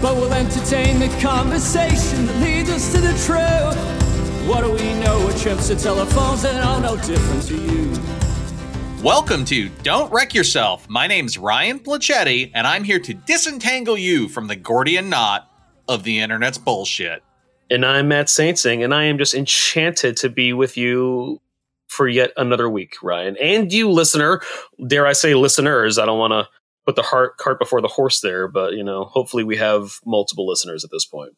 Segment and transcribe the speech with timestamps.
[0.00, 4.48] But we'll entertain the conversation that leads us to the truth.
[4.48, 5.18] What do we know?
[5.26, 9.02] We're trips to telephones that are no different to you.
[9.02, 10.88] Welcome to Don't Wreck Yourself.
[10.88, 15.50] My name's Ryan Placetti, and I'm here to disentangle you from the Gordian knot
[15.88, 17.24] of the internet's bullshit.
[17.68, 21.40] And I'm Matt Saintsing, and I am just enchanted to be with you
[21.88, 23.36] for yet another week, Ryan.
[23.38, 24.42] And you, listener,
[24.86, 26.48] dare I say, listeners, I don't want to
[26.88, 30.46] put the heart, cart before the horse there, but you know, hopefully we have multiple
[30.46, 31.34] listeners at this point.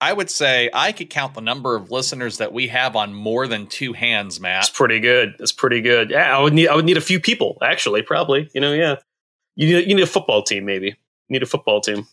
[0.00, 3.48] I would say I could count the number of listeners that we have on more
[3.48, 4.62] than two hands, Matt.
[4.62, 5.34] It's pretty good.
[5.40, 6.10] It's pretty good.
[6.10, 8.48] Yeah, I would need I would need a few people actually, probably.
[8.54, 8.96] You know, yeah.
[9.56, 10.86] You need you need a football team, maybe.
[10.86, 10.94] You
[11.28, 12.06] need a football team.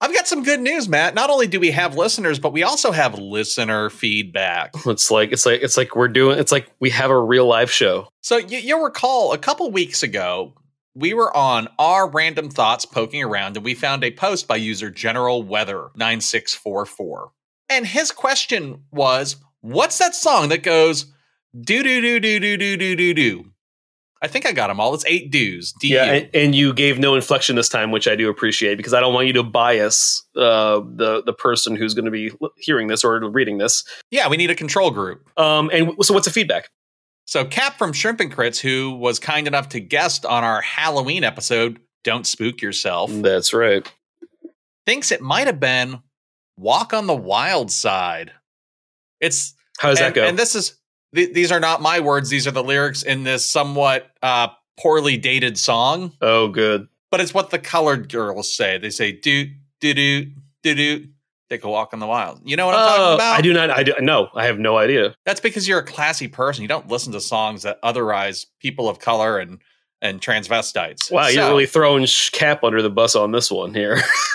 [0.00, 1.14] I've got some good news, Matt.
[1.14, 4.72] Not only do we have listeners, but we also have listener feedback.
[4.86, 6.38] It's like it's like it's like we're doing.
[6.40, 8.08] It's like we have a real live show.
[8.22, 10.52] So you, you'll recall a couple weeks ago,
[10.96, 14.90] we were on our random thoughts poking around and we found a post by user
[14.90, 17.30] General Weather 9644.
[17.68, 21.12] And his question was, What's that song that goes
[21.58, 23.44] do do do do do do do do do?
[24.22, 24.94] I think I got them all.
[24.94, 25.72] It's eight dues.
[25.78, 25.94] D-U.
[25.94, 29.00] Yeah, and, and, you gave no inflection this time, which I do appreciate because I
[29.00, 33.04] don't want you to bias uh, the the person who's going to be hearing this
[33.04, 33.84] or reading this.
[34.10, 35.28] Yeah, we need a control group.
[35.38, 36.70] Um, and so what's the feedback?
[37.26, 41.24] So, Cap from Shrimp and Crits, who was kind enough to guest on our Halloween
[41.24, 43.10] episode, Don't Spook Yourself.
[43.12, 43.90] That's right.
[44.86, 46.00] Thinks it might have been
[46.56, 48.32] Walk on the Wild Side.
[49.20, 49.54] It's.
[49.78, 50.24] How does and, that go?
[50.24, 50.78] And this is.
[51.14, 52.30] Th- these are not my words.
[52.30, 56.12] These are the lyrics in this somewhat uh, poorly dated song.
[56.20, 56.86] Oh, good.
[57.10, 58.78] But it's what the colored girls say.
[58.78, 59.46] They say, do,
[59.80, 60.26] do, do,
[60.62, 61.06] do, do
[61.48, 62.40] take a walk in the wild.
[62.44, 63.38] You know what I'm uh, talking oh, about?
[63.38, 63.70] I do not.
[63.70, 65.14] I do, no, I have no idea.
[65.24, 66.62] That's because you're a classy person.
[66.62, 69.60] You don't listen to songs that otherwise people of color and
[70.02, 71.10] and transvestites.
[71.10, 74.00] Wow, so, you're really throwing Cap under the bus on this one here.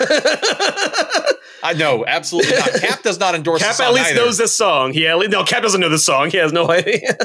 [1.62, 2.72] I know, absolutely not.
[2.74, 3.62] Cap does not endorse.
[3.62, 4.20] Cap at least either.
[4.20, 4.92] knows this song.
[4.94, 6.30] Yeah, no, Cap doesn't know the song.
[6.30, 7.16] He has no idea.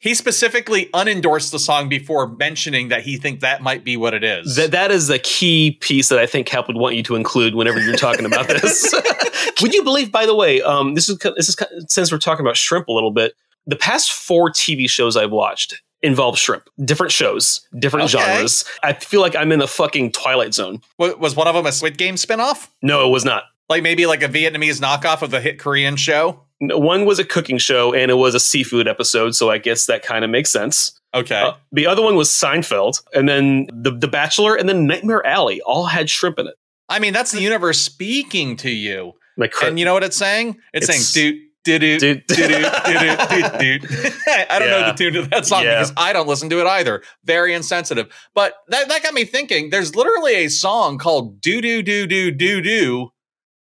[0.00, 4.24] he specifically unendorsed the song before mentioning that he think that might be what it
[4.24, 4.56] is.
[4.56, 7.54] That that is the key piece that I think Cap would want you to include
[7.54, 8.94] whenever you're talking about this.
[9.62, 11.56] would you believe, by the way, um, this is this is
[11.88, 13.34] since we're talking about shrimp a little bit.
[13.68, 16.68] The past four TV shows I've watched involve shrimp.
[16.84, 18.24] Different shows, different okay.
[18.24, 18.64] genres.
[18.82, 20.80] I feel like I'm in the fucking Twilight Zone.
[20.98, 22.68] Was one of them a Squid Game spinoff?
[22.82, 23.44] No, it was not.
[23.68, 26.40] Like maybe like a Vietnamese knockoff of the hit Korean show?
[26.60, 30.02] One was a cooking show and it was a seafood episode, so I guess that
[30.02, 30.98] kind of makes sense.
[31.14, 31.40] Okay.
[31.40, 35.60] Uh, the other one was Seinfeld, and then the the Bachelor, and then Nightmare Alley
[35.62, 36.54] all had shrimp in it.
[36.88, 39.12] I mean, that's the universe speaking to you.
[39.36, 40.58] Like, and you know what it's saying?
[40.72, 43.88] It's, it's saying, "Dude, do do do do do do
[44.28, 44.80] I don't yeah.
[44.80, 45.80] know the tune to that song yeah.
[45.80, 47.02] because I don't listen to it either.
[47.24, 48.08] Very insensitive.
[48.34, 49.70] But that, that got me thinking.
[49.70, 53.10] There's literally a song called "Do Do Do Do Do Do"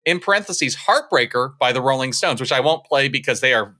[0.06, 3.76] in parentheses "Heartbreaker" by the Rolling Stones, which I won't play because they are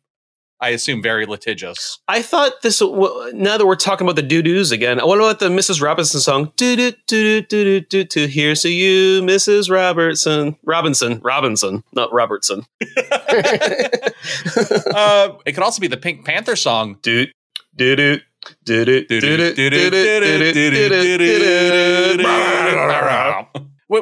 [0.58, 1.98] I assume very litigious.
[2.08, 2.80] I thought this.
[2.80, 5.82] Now that we're talking about the doo doos again, what about the Mrs.
[5.82, 6.52] Robinson song?
[6.56, 8.26] Do do do do do do do.
[8.26, 9.70] Here's to you, Mrs.
[9.70, 12.64] Robertson, Robinson, Robinson, not Robertson.
[12.80, 12.96] uh,
[15.44, 16.98] it could also be the Pink Panther song.
[17.02, 17.26] Do
[17.76, 18.20] do do.
[18.64, 19.56] do do do do do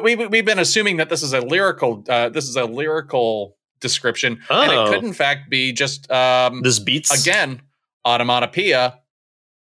[0.03, 3.57] we, we, we've been assuming that this is a lyrical uh, this is a lyrical
[3.79, 4.61] description, oh.
[4.61, 4.91] and it oh.
[4.91, 7.61] could in fact be just um, this beats again
[8.05, 8.97] automatopoeia,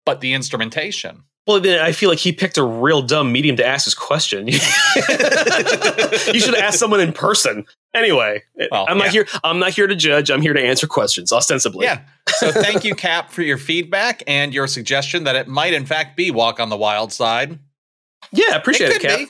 [0.06, 1.24] but the instrumentation.
[1.46, 4.48] Well, then I feel like he picked a real dumb medium to ask his question.
[4.48, 4.60] you
[6.40, 7.66] should ask someone in person.
[7.94, 9.28] Anyway, well, I'm not here.
[9.44, 10.32] I'm not here to judge.
[10.32, 11.86] I'm here to answer questions, ostensibly.
[11.86, 12.00] Yeah.
[12.38, 16.16] So thank you, Cap, for your feedback and your suggestion that it might, in fact,
[16.16, 17.60] be "Walk on the Wild Side."
[18.32, 19.20] Yeah, appreciate it, it Cap.
[19.20, 19.28] Be.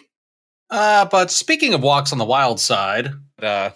[0.70, 3.10] Uh, but speaking of walks on the wild side,
[3.42, 3.70] uh,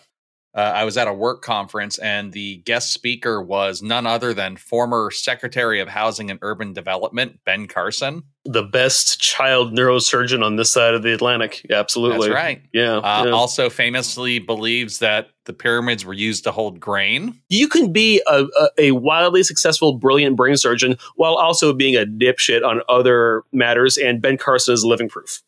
[0.57, 4.57] uh, I was at a work conference and the guest speaker was none other than
[4.57, 8.23] former Secretary of Housing and Urban Development, Ben Carson.
[8.43, 11.63] The best child neurosurgeon on this side of the Atlantic.
[11.69, 12.29] Absolutely.
[12.29, 12.63] That's right.
[12.73, 13.31] Yeah, uh, yeah.
[13.31, 17.39] Also, famously believes that the pyramids were used to hold grain.
[17.49, 22.05] You can be a, a, a wildly successful, brilliant brain surgeon while also being a
[22.05, 25.43] dipshit on other matters, and Ben Carson is living proof.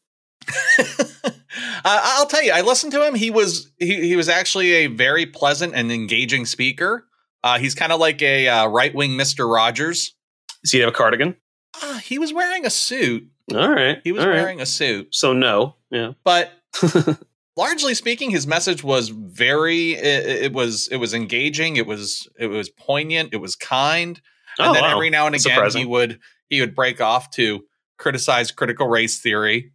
[1.86, 3.16] Uh, I'll tell you, I listened to him.
[3.16, 7.08] He was he he was actually a very pleasant and engaging speaker.
[7.44, 10.14] Uh, he's kind of like a uh, right wing Mister Rogers.
[10.62, 11.38] Does he have a cardigan?
[11.82, 13.30] Uh, he was wearing a suit.
[13.54, 15.16] All right, he was wearing a suit.
[15.16, 16.52] So no, yeah, but
[17.58, 19.94] largely speaking, his message was very.
[19.94, 21.78] It, it, was it was engaging.
[21.78, 23.34] It was it was poignant.
[23.34, 24.20] It was kind.
[24.60, 24.96] And oh, then wow.
[24.96, 25.82] every now and again, surprising.
[25.82, 26.20] he would
[26.50, 27.64] he would break off to
[27.98, 29.72] criticize critical race theory.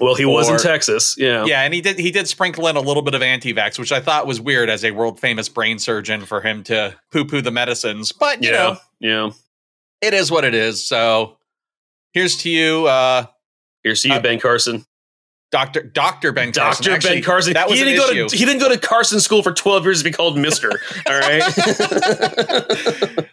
[0.00, 1.14] Well, he was in Texas.
[1.18, 1.44] Yeah.
[1.46, 4.00] Yeah, and he did he did sprinkle in a little bit of anti-vax, which I
[4.00, 8.12] thought was weird as a world famous brain surgeon for him to poo-poo the medicines.
[8.12, 8.56] But you Yeah.
[8.56, 9.30] know, Yeah.
[10.02, 10.86] it is what it is.
[10.86, 11.38] So
[12.12, 13.26] here's to you, uh,
[13.84, 14.84] Here's to you, Uh, Ben Carson.
[15.52, 16.82] Doctor Doctor Ben Carson.
[16.84, 17.52] Doctor Actually, Ben Carson.
[17.52, 19.98] That was he didn't go to he didn't go to Carson School for twelve years
[19.98, 20.68] to be called Mister.
[21.06, 21.42] all right.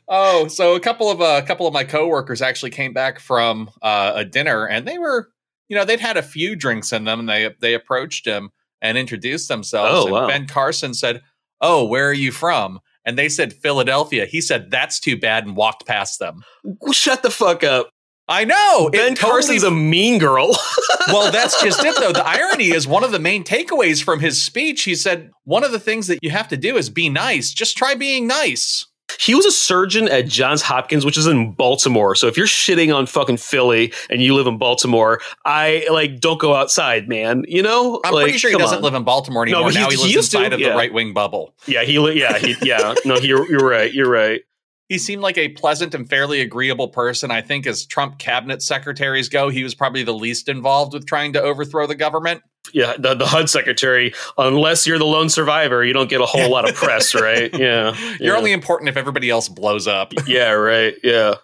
[0.07, 3.71] oh, so a couple of uh, a couple of my coworkers actually came back from
[3.81, 5.29] uh, a dinner, and they were,
[5.73, 8.95] you know, they'd had a few drinks in them, and they they approached him and
[8.95, 9.91] introduced themselves.
[9.91, 10.27] Oh, and wow.
[10.27, 11.23] Ben Carson said,
[11.61, 14.27] "Oh, where are you from?" And they said Philadelphia.
[14.27, 16.43] He said, "That's too bad," and walked past them.
[16.91, 17.89] Shut the fuck up.
[18.27, 18.91] I know.
[18.91, 20.55] Ben totally- Carson's a mean girl.
[21.07, 22.13] well, that's just it, though.
[22.13, 24.83] The irony is one of the main takeaways from his speech.
[24.83, 27.51] He said, one of the things that you have to do is be nice.
[27.51, 28.85] Just try being nice.
[29.19, 32.15] He was a surgeon at Johns Hopkins, which is in Baltimore.
[32.15, 36.39] So if you're shitting on fucking Philly and you live in Baltimore, I like don't
[36.39, 37.43] go outside, man.
[37.47, 38.83] You know, I'm like, pretty sure he doesn't on.
[38.83, 39.67] live in Baltimore No, anymore.
[39.69, 40.69] but he- now he he lives used to, inside of yeah.
[40.69, 41.53] the right wing bubble.
[41.67, 41.99] Yeah, he.
[41.99, 42.55] li- Yeah, he.
[42.63, 43.93] Yeah, no, you're you're right.
[43.93, 44.41] You're right.
[44.89, 47.31] He seemed like a pleasant and fairly agreeable person.
[47.31, 51.33] I think as Trump cabinet secretaries go, he was probably the least involved with trying
[51.33, 52.43] to overthrow the government.
[52.71, 54.13] Yeah, the, the HUD secretary.
[54.37, 57.51] Unless you're the lone survivor, you don't get a whole lot of press, right?
[57.57, 58.37] Yeah, You're yeah.
[58.37, 60.13] only important if everybody else blows up.
[60.27, 60.95] Yeah, right.
[61.03, 61.35] Yeah.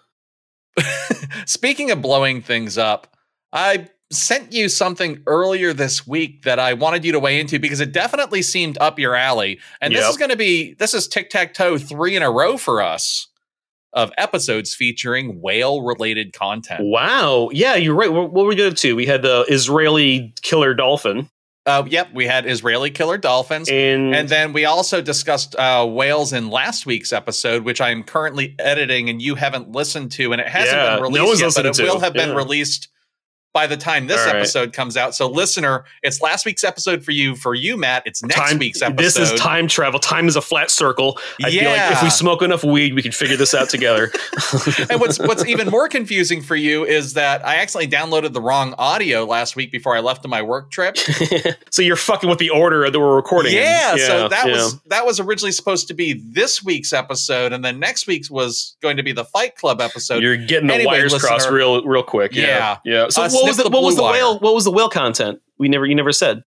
[1.46, 3.16] Speaking of blowing things up,
[3.52, 7.80] I sent you something earlier this week that I wanted you to weigh into because
[7.80, 9.60] it definitely seemed up your alley.
[9.80, 10.10] And this Yep.
[10.10, 13.28] is going to be this is tic tac toe three in a row for us
[13.92, 16.82] of episodes featuring whale related content.
[16.84, 17.48] Wow.
[17.52, 18.12] Yeah, you're right.
[18.12, 18.96] What, what were we going to?
[18.96, 21.28] We had the Israeli killer dolphin,
[21.66, 23.68] Uh, yep, we had Israeli killer dolphins.
[23.68, 28.54] and, And then we also discussed uh, whales in last week's episode, which I'm currently
[28.58, 31.66] editing and you haven't listened to, and it hasn't Yeah, been released one's yet, but
[31.66, 31.82] it to.
[31.82, 32.34] will have been Yeah.
[32.36, 32.88] released
[33.52, 34.36] by the time this right.
[34.36, 35.14] episode comes out.
[35.14, 37.34] So, listener, it's last week's episode for you.
[37.34, 38.98] For you, Matt, it's next time, week's episode.
[38.98, 39.98] This is time travel.
[39.98, 41.18] Time is a flat circle.
[41.42, 44.12] I feel like if we smoke enough weed, we can figure this out together.
[44.90, 48.74] and what's what's even more confusing for you is that I accidentally downloaded the wrong
[48.78, 50.96] audio last week before I left on my work trip.
[51.70, 53.52] so you're fucking with the order that we're recording.
[53.52, 53.62] in.
[53.62, 54.52] Yeah, so that yeah.
[54.52, 58.76] was that was originally supposed to be this week's episode, and then next week's was
[58.80, 60.22] going to be the Fight Club episode.
[60.22, 62.34] You're getting the Anyway, wires crossed real, real quick.
[62.34, 63.08] Yeah, yeah.
[63.08, 64.12] So Uh, what was the, the what was the wire.
[64.12, 64.38] whale?
[64.38, 65.40] What was the whale content?
[65.58, 66.42] We never, you never said.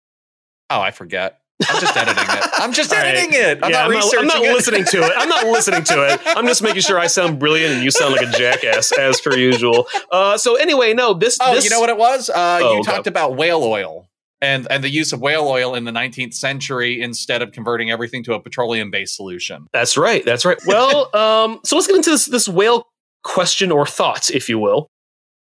[0.70, 1.40] oh, I forget.
[1.68, 2.50] I'm just editing it.
[2.54, 3.14] I'm just All right.
[3.14, 3.60] editing it.
[3.62, 5.12] I'm Yeah, not I'm not listening to it.
[5.16, 6.20] I'm not listening to it.
[6.26, 9.36] I'm just making sure I sound brilliant and you sound like a jackass as per
[9.36, 9.86] usual.
[10.10, 11.38] Uh, so anyway, no, this.
[11.40, 12.28] Oh, this, you know what it was?
[12.28, 14.08] Uh, Oh, you talked about whale oil
[14.42, 18.24] and and the use of whale oil in the 19th century instead of converting everything
[18.24, 19.68] to a petroleum-based solution.
[19.72, 20.24] That's right.
[20.24, 20.58] That's right.
[20.66, 22.88] Well, um, so let's get into this this whale
[23.22, 24.90] question or thought, if you will.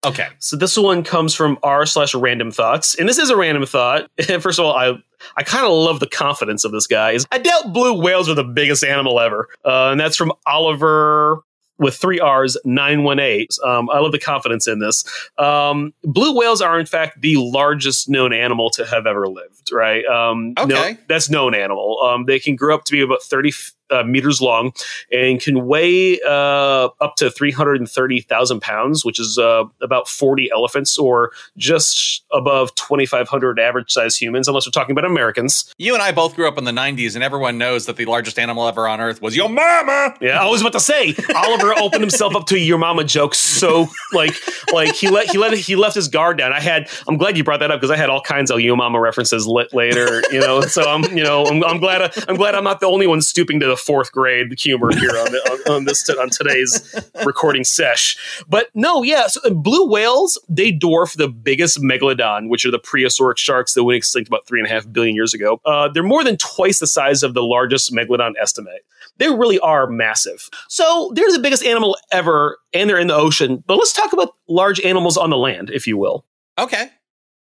[0.06, 0.28] Okay.
[0.40, 4.10] So this one comes from r slash random thoughts, and this is a random thought.
[4.42, 4.94] First of all, I
[5.38, 7.12] I kind of love the confidence of this guy.
[7.12, 11.40] Is I doubt blue whales are the biggest animal ever, uh, and that's from Oliver
[11.80, 13.52] with three R's nine one eight.
[13.66, 15.04] Um, I love the confidence in this.
[15.38, 19.72] Um, blue whales are in fact the largest known animal to have ever lived.
[19.72, 20.06] Right?
[20.06, 20.98] Um, no- Okay.
[21.08, 22.00] that's known animal.
[22.04, 23.52] Um, they can grow up to be about thirty
[23.90, 24.72] uh, meters long
[25.12, 31.32] and can weigh uh, up to 330,000 pounds, which is uh, about 40 elephants or
[31.58, 35.74] just above 2,500 average sized humans, unless we're talking about Americans.
[35.78, 38.40] You and I both grew up in the 90s, and everyone knows that the largest
[38.40, 40.16] animal ever on Earth was your mama.
[40.22, 43.88] Yeah, I was about to say Oliver opened himself up to your mama joke so
[44.14, 44.36] like
[44.74, 46.52] like he let he let he left his guard down.
[46.52, 48.76] I had I'm glad you brought that up because I had all kinds of your
[48.76, 50.62] mama references lit later, you know.
[50.62, 53.22] So I'm you know I'm, I'm glad I, I'm glad I'm not the only one
[53.22, 57.64] stooping to the fourth grade humor here on, the, on, on this on today's recording
[57.64, 58.16] sesh.
[58.48, 63.40] But no, yeah, so blue whales they dwarf the biggest megalodon, which are the prehistoric
[63.40, 65.60] sharks that went extinct about three and a half billion years ago.
[65.66, 68.86] Uh, they're more than twice the size of the largest megalodon estimate.
[69.18, 70.50] They really are massive.
[70.70, 73.64] So they're the biggest animal ever, and they're in the ocean.
[73.66, 76.26] But let's talk about large animals on the land, if you will.
[76.60, 76.90] Okay.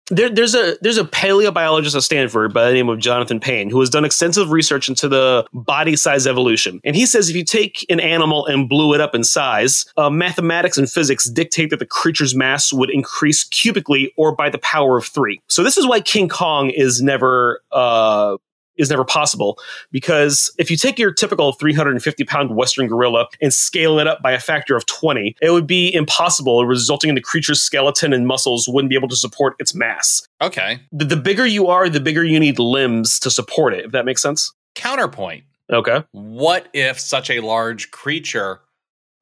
[0.09, 3.79] There, there's a there's a paleobiologist at Stanford by the name of Jonathan Payne who
[3.79, 7.85] has done extensive research into the body size evolution, and he says if you take
[7.89, 11.85] an animal and blew it up in size, uh, mathematics and physics dictate that the
[11.85, 15.39] creature's mass would increase cubically or by the power of three.
[15.47, 18.35] So this is why King Kong is never uh,
[18.77, 19.57] is never possible
[19.91, 24.31] because if you take your typical 350 pound Western gorilla and scale it up by
[24.31, 28.67] a factor of 20, it would be impossible, resulting in the creature's skeleton and muscles
[28.67, 30.27] wouldn't be able to support its mass.
[30.41, 30.79] Okay.
[30.91, 34.05] The, the bigger you are, the bigger you need limbs to support it, if that
[34.05, 34.53] makes sense.
[34.75, 35.43] Counterpoint.
[35.71, 36.03] Okay.
[36.11, 38.61] What if such a large creature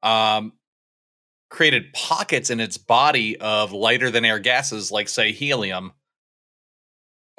[0.01, 0.53] um,
[1.49, 5.91] created pockets in its body of lighter than air gases, like, say, helium?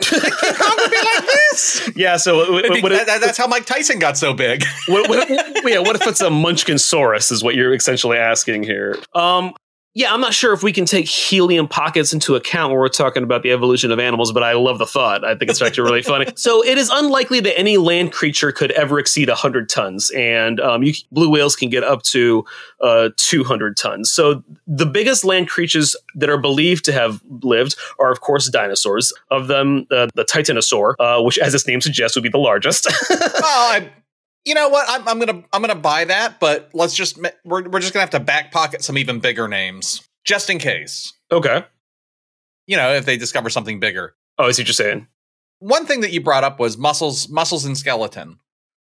[0.00, 1.90] King Kong would be like this.
[1.94, 4.64] Yeah, so what, what, that, that's how Mike Tyson got so big.
[4.86, 5.28] what,
[5.64, 7.30] yeah, what if it's a Munchkinsaurus?
[7.30, 8.98] Is what you're essentially asking here.
[9.14, 9.54] Um,
[9.94, 13.22] yeah, I'm not sure if we can take helium pockets into account when we're talking
[13.22, 15.22] about the evolution of animals, but I love the thought.
[15.22, 16.26] I think it's actually really funny.
[16.36, 20.82] So it is unlikely that any land creature could ever exceed 100 tons, and um,
[20.82, 22.44] you, blue whales can get up to
[22.80, 24.10] uh, 200 tons.
[24.10, 29.12] So the biggest land creatures that are believed to have lived are, of course, dinosaurs.
[29.30, 32.86] Of them, uh, the titanosaur, uh, which, as its name suggests, would be the largest.
[33.10, 33.90] well, I-
[34.44, 34.86] you know what?
[34.88, 38.10] I'm, I'm, gonna I'm gonna buy that, but let's just we're we're just gonna have
[38.10, 41.12] to back pocket some even bigger names just in case.
[41.30, 41.64] Okay.
[42.66, 44.14] You know, if they discover something bigger.
[44.38, 45.08] Oh, is he just saying.
[45.58, 48.38] One thing that you brought up was muscles, muscles and skeleton.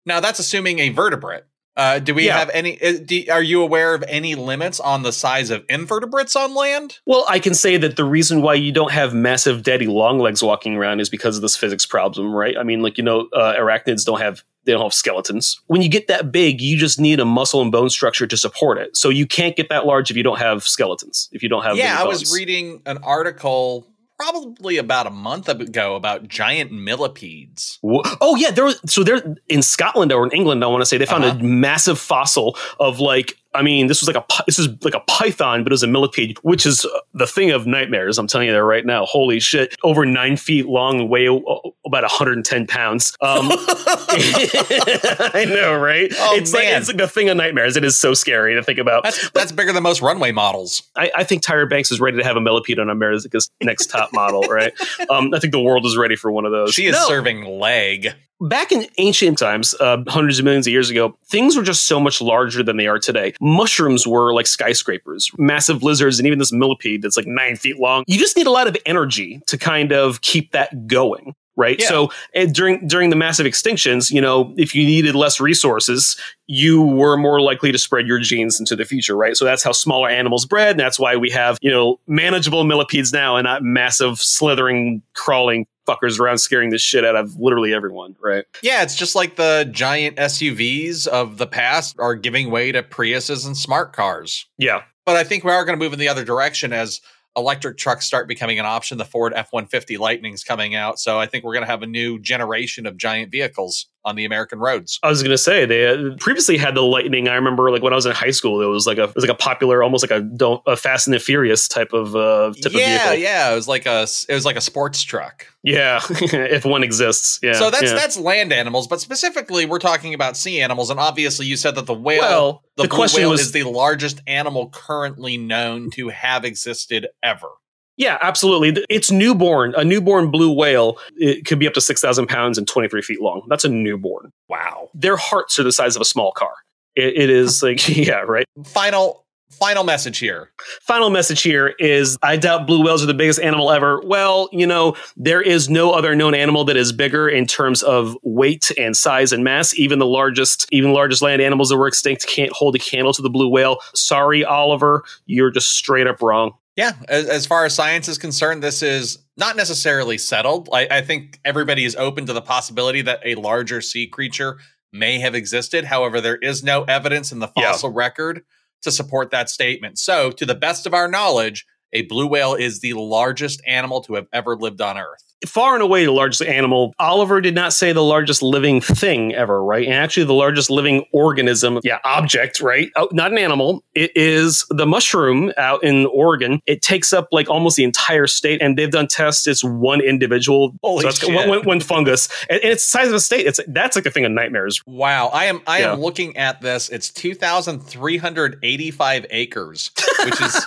[0.05, 1.43] Now that's assuming a vertebrate.
[1.77, 2.39] Uh, do we yeah.
[2.39, 2.81] have any?
[2.81, 6.97] Uh, do, are you aware of any limits on the size of invertebrates on land?
[7.05, 10.41] Well, I can say that the reason why you don't have massive daddy long legs
[10.41, 12.57] walking around is because of this physics problem, right?
[12.57, 15.59] I mean, like you know, uh, arachnids don't have they don't have skeletons.
[15.65, 18.77] When you get that big, you just need a muscle and bone structure to support
[18.77, 18.95] it.
[18.95, 21.29] So you can't get that large if you don't have skeletons.
[21.31, 23.88] If you don't have yeah, I was reading an article
[24.19, 27.79] probably about a month ago about giant millipedes.
[27.83, 28.65] Oh yeah, there.
[28.65, 30.63] Was, so they're in Scotland or in England.
[30.63, 31.39] I want to say they found uh-huh.
[31.39, 34.99] a massive fossil of like I mean, this was like a this is like a
[35.01, 38.17] python, but it was a millipede, which is the thing of nightmares.
[38.17, 39.05] I'm telling you that right now.
[39.05, 39.75] Holy shit!
[39.83, 43.17] Over nine feet long, weigh about 110 pounds.
[43.21, 46.11] Um, I know, right?
[46.17, 46.63] Oh, it's man.
[46.63, 47.75] like it's like the thing of nightmares.
[47.75, 49.03] It is so scary to think about.
[49.03, 50.83] That's, that's bigger than most runway models.
[50.95, 54.13] I, I, think Tyra Banks is ready to have a millipede on America's Next Top
[54.13, 54.41] Model.
[54.41, 54.73] Right?
[55.09, 56.73] um, I think the world is ready for one of those.
[56.73, 57.07] She is no.
[57.07, 61.63] serving leg back in ancient times, uh, hundreds of millions of years ago, things were
[61.63, 63.34] just so much larger than they are today.
[63.41, 68.03] Mushrooms were like skyscrapers, massive lizards, and even this millipede that's like nine feet long.
[68.08, 71.36] You just need a lot of energy to kind of keep that going.
[71.60, 71.79] Right.
[71.79, 71.88] Yeah.
[71.88, 72.12] So
[72.51, 76.15] during during the massive extinctions, you know, if you needed less resources,
[76.46, 79.36] you were more likely to spread your genes into the future, right?
[79.36, 80.72] So that's how smaller animals bred.
[80.72, 85.65] And that's why we have, you know, manageable millipedes now and not massive slithering, crawling
[85.88, 88.46] fuckers around scaring the shit out of literally everyone, right?
[88.62, 93.46] Yeah, it's just like the giant SUVs of the past are giving way to Priuses
[93.46, 94.46] and smart cars.
[94.58, 94.84] Yeah.
[95.06, 97.00] But I think we are going to move in the other direction as
[97.38, 98.98] electric trucks start becoming an option.
[98.98, 101.00] The Ford F 150 Lightning's coming out.
[101.00, 104.23] So I think we're going to have a new generation of giant vehicles on the
[104.23, 104.99] American roads.
[105.03, 107.27] I was going to say they uh, previously had the Lightning.
[107.27, 109.23] I remember like when I was in high school, it was like a it was
[109.23, 112.53] like a popular, almost like a don't a Fast and the Furious type of uh,
[112.61, 115.45] type yeah, of Yeah, It was like a it was like a sports truck.
[115.61, 117.39] Yeah, if one exists.
[117.43, 117.53] Yeah.
[117.53, 117.93] So that's yeah.
[117.93, 121.85] that's land animals, but specifically we're talking about sea animals, and obviously you said that
[121.85, 126.07] the whale, well, the, the question whale, was, is the largest animal currently known to
[126.07, 127.49] have existed ever.
[127.97, 128.83] Yeah, absolutely.
[128.89, 129.73] It's newborn.
[129.75, 133.45] A newborn blue whale it could be up to 6,000 pounds and 23 feet long.
[133.49, 134.31] That's a newborn.
[134.47, 134.89] Wow.
[134.93, 136.53] Their hearts are the size of a small car.
[136.95, 138.45] it, it is like, yeah, right.
[138.65, 140.51] Final final message here.
[140.81, 144.01] Final message here is I doubt blue whales are the biggest animal ever.
[144.05, 148.17] Well, you know, there is no other known animal that is bigger in terms of
[148.23, 149.73] weight and size and mass.
[149.75, 153.21] Even the largest, even largest land animals that were extinct can't hold a candle to
[153.21, 153.77] the blue whale.
[153.95, 156.53] Sorry, Oliver, you're just straight up wrong.
[156.77, 160.69] Yeah, as, as, far as science is concerned, this is not necessarily settled.
[160.72, 164.60] I, I, think everybody is open to the possibility that a larger sea creature
[164.93, 165.86] may have existed.
[165.86, 167.98] However, there is no evidence in the fossil yeah.
[167.98, 168.43] record
[168.84, 169.98] to support that statement.
[169.98, 174.15] So, to the best of our knowledge, a blue whale is the largest animal to
[174.15, 176.94] have ever lived on Earth far and away the largest animal.
[176.98, 179.86] Oliver did not say the largest living thing ever, right?
[179.86, 182.89] And actually, the largest living organism, yeah, object, right?
[182.96, 183.84] Oh, not an animal.
[183.94, 186.62] It is the mushroom out in Oregon.
[186.65, 189.46] It takes up like almost the entire state, and they've done tests.
[189.48, 190.75] It's one individual.
[190.82, 191.48] Holy so shit.
[191.48, 193.46] One, one, fungus, and, and, it's the size of a state.
[193.46, 194.82] It's that's like a thing of nightmares.
[194.88, 195.94] Wow, I am I yeah.
[195.94, 196.89] am looking at this.
[196.89, 199.91] It's two thousand three hundred eighty five acres,
[200.25, 200.65] which is.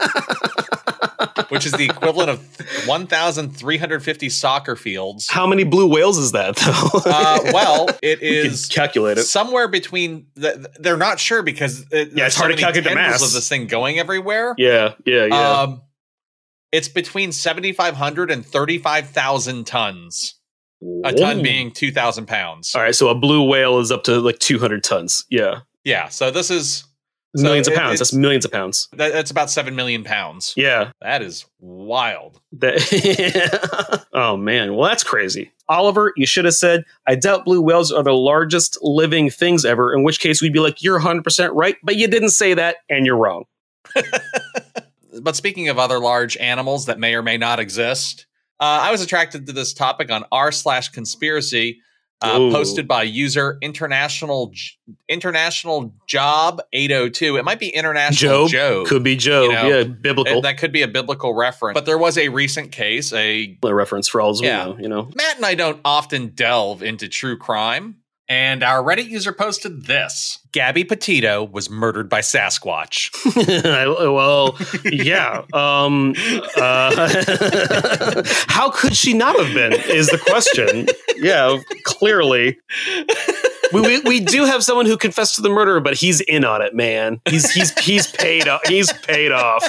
[1.49, 5.29] which is the equivalent of 1,350 soccer fields.
[5.29, 7.01] How many blue whales is that, though?
[7.11, 10.27] uh, well, it is calculate it somewhere between.
[10.35, 13.33] The, they're not sure because it, yeah, it's hard so to calculate the mass of
[13.33, 14.55] this thing going everywhere.
[14.59, 15.51] Yeah, yeah, yeah.
[15.51, 15.83] Um,
[16.73, 20.35] it's between 7,500 and 35,000 tons.
[21.05, 22.75] A ton being 2,000 pounds.
[22.75, 25.25] All right, so a blue whale is up to like 200 tons.
[25.29, 25.61] Yeah.
[25.85, 26.85] Yeah, so this is
[27.37, 27.99] so millions of pounds.
[28.01, 28.89] That's millions of pounds.
[28.93, 30.53] That, that's about seven million pounds.
[30.57, 32.41] Yeah, that is wild.
[32.53, 35.53] That, oh man, well that's crazy.
[35.69, 39.95] Oliver, you should have said, "I doubt blue whales are the largest living things ever."
[39.95, 42.77] In which case, we'd be like, "You're 100 percent right," but you didn't say that,
[42.89, 43.45] and you're wrong.
[45.23, 48.27] but speaking of other large animals that may or may not exist,
[48.59, 51.81] uh, I was attracted to this topic on r slash conspiracy
[52.23, 54.53] uh, posted by user international
[55.09, 58.87] international job 802 it might be international job, job.
[58.87, 59.45] could be job.
[59.45, 60.39] You know, yeah biblical.
[60.39, 61.75] it, that could be a biblical reference.
[61.75, 65.11] But there was a recent case a, a reference for all yeah, know, you know.
[65.15, 67.97] Matt and i don't often delve into true crime
[68.31, 73.11] and our Reddit user posted this Gabby Petito was murdered by Sasquatch.
[74.15, 75.43] well, yeah.
[75.53, 76.15] Um,
[76.57, 80.87] uh, how could she not have been, is the question.
[81.17, 82.59] Yeah, clearly.
[83.73, 86.63] We, we, we, do have someone who confessed to the murder, but he's in on
[86.63, 87.21] it, man.
[87.29, 88.61] He's he's he's paid off.
[88.67, 89.65] He's paid off.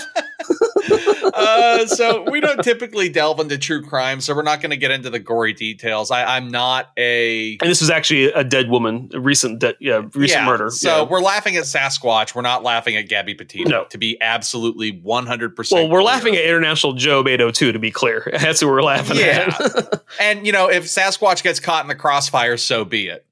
[1.33, 4.91] uh, so we don't typically delve into true crime, so we're not going to get
[4.91, 6.11] into the gory details.
[6.11, 7.57] I, am not a.
[7.61, 10.69] And this was actually a dead woman, a recent, de- yeah, recent yeah, murder.
[10.69, 11.09] So yeah.
[11.09, 12.35] we're laughing at Sasquatch.
[12.35, 13.69] We're not laughing at Gabby Petito.
[13.69, 13.83] No.
[13.85, 15.55] To be absolutely 100.
[15.55, 16.13] percent Well, we're clear.
[16.13, 17.71] laughing at International Job 802.
[17.71, 19.55] To be clear, that's who we're laughing yeah.
[19.59, 20.03] at.
[20.19, 23.25] and you know, if Sasquatch gets caught in the crossfire, so be it.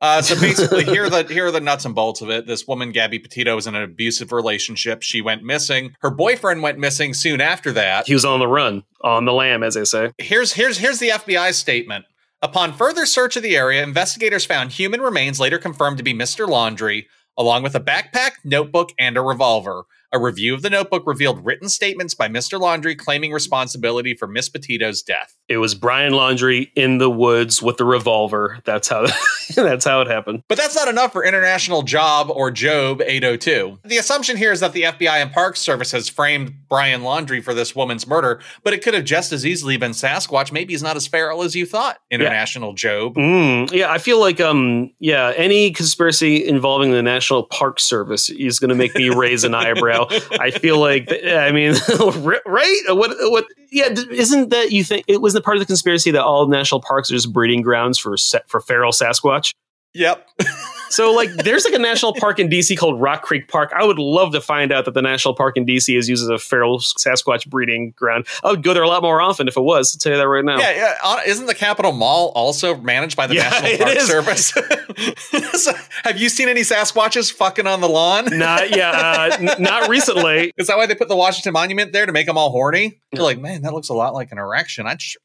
[0.00, 2.46] Uh, so basically, here are the here are the nuts and bolts of it.
[2.46, 5.02] This woman, Gabby Petito, was in an abusive relationship.
[5.02, 5.94] She went missing.
[6.00, 8.06] Her boyfriend went missing soon after that.
[8.06, 10.12] He was on the run, on the lam, as they say.
[10.18, 12.04] Here's here's here's the FBI statement.
[12.42, 16.46] Upon further search of the area, investigators found human remains later confirmed to be Mr.
[16.46, 17.06] Laundrie,
[17.38, 19.84] along with a backpack, notebook, and a revolver.
[20.14, 22.60] A review of the notebook revealed written statements by Mr.
[22.60, 25.34] Laundrie claiming responsibility for Miss Petito's death.
[25.48, 28.60] It was Brian Laundrie in the woods with the revolver.
[28.64, 29.08] That's how
[29.56, 30.44] that's how it happened.
[30.48, 33.80] But that's not enough for International Job or Job 802.
[33.84, 37.52] The assumption here is that the FBI and Park Service has framed Brian Laundrie for
[37.52, 40.52] this woman's murder, but it could have just as easily been Sasquatch.
[40.52, 41.98] Maybe he's not as feral as you thought.
[42.08, 42.76] International yeah.
[42.76, 43.16] Job.
[43.16, 48.60] Mm, yeah, I feel like um yeah, any conspiracy involving the National Park Service is
[48.60, 50.03] going to make me raise an eyebrow.
[50.40, 51.74] I feel like, I mean,
[52.46, 52.80] right?
[52.88, 56.46] What, what, yeah, isn't that you think it wasn't part of the conspiracy that all
[56.46, 59.52] national parks are just breeding grounds for, for feral Sasquatch?
[59.94, 60.28] Yep.
[60.90, 63.72] so like there's like a national park in DC called Rock Creek Park.
[63.76, 66.28] I would love to find out that the national park in DC is used as
[66.28, 68.26] a feral Sasquatch breeding ground.
[68.42, 69.94] I would go there a lot more often if it was.
[69.94, 70.58] I'll tell you that right now.
[70.58, 71.22] Yeah, yeah.
[71.26, 73.98] Isn't the Capitol Mall also managed by the yeah, National Park.
[74.00, 74.48] Service?
[75.62, 75.72] so,
[76.04, 78.38] have you seen any Sasquatches fucking on the lawn?
[78.38, 80.52] Not yeah, uh, n- not recently.
[80.56, 83.00] Is that why they put the Washington Monument there to make them all horny?
[83.12, 84.86] You're like, man, that looks a lot like an erection.
[84.86, 85.16] I'd sh-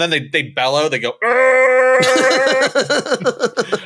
[0.00, 1.14] then they they bellow, they go,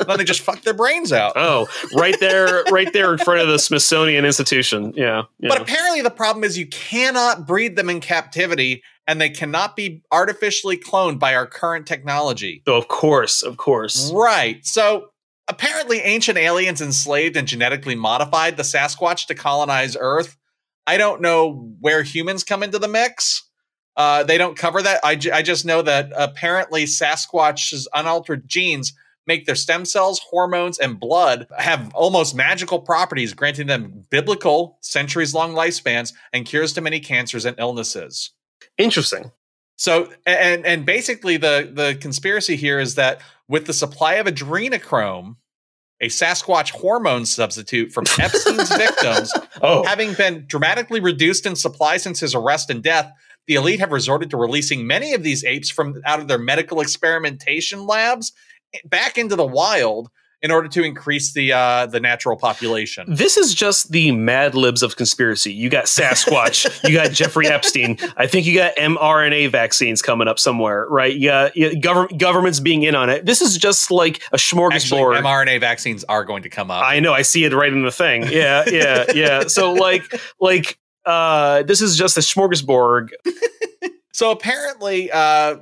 [0.06, 1.32] then they just fuck their brains out.
[1.36, 4.92] Oh, right there, right there in front of the Smithsonian Institution.
[4.96, 5.48] Yeah, yeah.
[5.48, 10.02] But apparently, the problem is you cannot breed them in captivity, and they cannot be
[10.12, 12.62] artificially cloned by our current technology.
[12.66, 14.10] Oh, of course, of course.
[14.12, 14.64] Right.
[14.64, 15.10] So
[15.48, 20.36] apparently, ancient aliens enslaved and genetically modified the Sasquatch to colonize Earth.
[20.86, 23.43] I don't know where humans come into the mix.
[23.96, 25.00] Uh, they don't cover that.
[25.04, 28.92] I, j- I just know that apparently Sasquatch's unaltered genes
[29.26, 35.34] make their stem cells, hormones, and blood have almost magical properties, granting them biblical, centuries
[35.34, 38.30] long lifespans and cures to many cancers and illnesses.
[38.78, 39.30] Interesting.
[39.76, 45.36] So, and and basically the the conspiracy here is that with the supply of adrenochrome,
[46.00, 49.84] a Sasquatch hormone substitute from Epstein's victims, oh.
[49.84, 53.10] having been dramatically reduced in supply since his arrest and death,
[53.46, 56.80] the elite have resorted to releasing many of these apes from out of their medical
[56.80, 58.32] experimentation labs
[58.84, 60.10] back into the wild
[60.44, 63.06] in order to increase the uh, the natural population.
[63.08, 65.54] This is just the Mad Libs of conspiracy.
[65.54, 67.96] You got Sasquatch, you got Jeffrey Epstein.
[68.18, 71.16] I think you got mRNA vaccines coming up somewhere, right?
[71.16, 71.48] Yeah,
[71.80, 73.24] government governments being in on it.
[73.24, 75.16] This is just like a smorgasbord.
[75.16, 76.84] Actually, mRNA vaccines are going to come up.
[76.84, 77.14] I know.
[77.14, 78.24] I see it right in the thing.
[78.24, 79.46] Yeah, yeah, yeah.
[79.46, 80.02] So like,
[80.40, 83.10] like uh, this is just a smorgasbord.
[84.12, 85.56] so apparently, uh,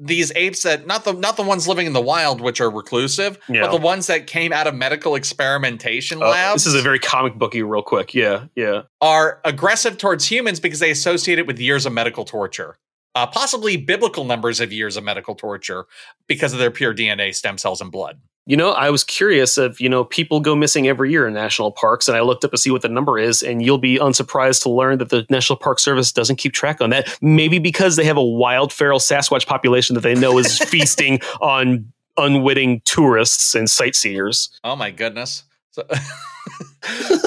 [0.00, 3.38] these apes that not the not the ones living in the wild, which are reclusive,
[3.48, 3.60] yeah.
[3.62, 6.64] but the ones that came out of medical experimentation uh, labs.
[6.64, 8.14] This is a very comic booky, real quick.
[8.14, 8.82] Yeah, yeah.
[9.00, 12.78] Are aggressive towards humans because they associate it with years of medical torture.
[13.14, 15.86] Uh, possibly biblical numbers of years of medical torture
[16.28, 18.20] because of their pure DNA, stem cells, and blood.
[18.46, 21.72] You know, I was curious if, you know, people go missing every year in national
[21.72, 24.62] parks, and I looked up to see what the number is, and you'll be unsurprised
[24.62, 27.16] to learn that the National Park Service doesn't keep track on that.
[27.20, 31.92] Maybe because they have a wild feral Sasquatch population that they know is feasting on
[32.16, 34.50] unwitting tourists and sightseers.
[34.64, 35.44] Oh my goodness.
[35.70, 35.84] So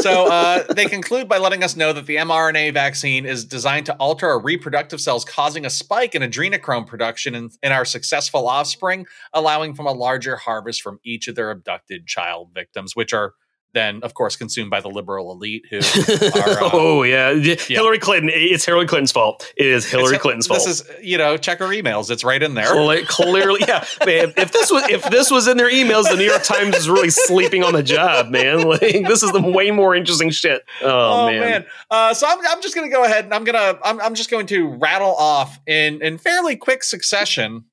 [0.02, 3.96] so uh, they conclude by letting us know that the mRNA vaccine is designed to
[3.96, 9.06] alter our reproductive cells, causing a spike in adrenochrome production in, in our successful offspring,
[9.34, 13.34] allowing from a larger harvest from each of their abducted child victims, which are
[13.74, 17.32] then of course consumed by the liberal elite who are, uh, oh yeah.
[17.32, 17.56] yeah.
[17.56, 19.52] hillary clinton it's hillary clinton's fault.
[19.58, 20.68] It is hillary it's, clinton's this fault.
[20.68, 22.10] this is you know check her emails.
[22.10, 22.74] It's right in there.
[23.06, 23.86] Clearly yeah.
[24.06, 26.90] Man if this was if this was in their emails the new york times is
[26.90, 28.64] really sleeping on the job man.
[28.74, 30.64] Like this is the way more interesting shit.
[30.82, 30.88] Oh,
[31.24, 31.66] oh man, man.
[31.92, 34.48] Uh, so I'm, I'm just gonna go ahead and i'm gonna I'm, I'm just going
[34.48, 37.66] to rattle off in in fairly quick succession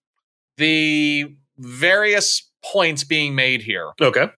[0.57, 3.93] the various points being made here.
[4.01, 4.31] Okay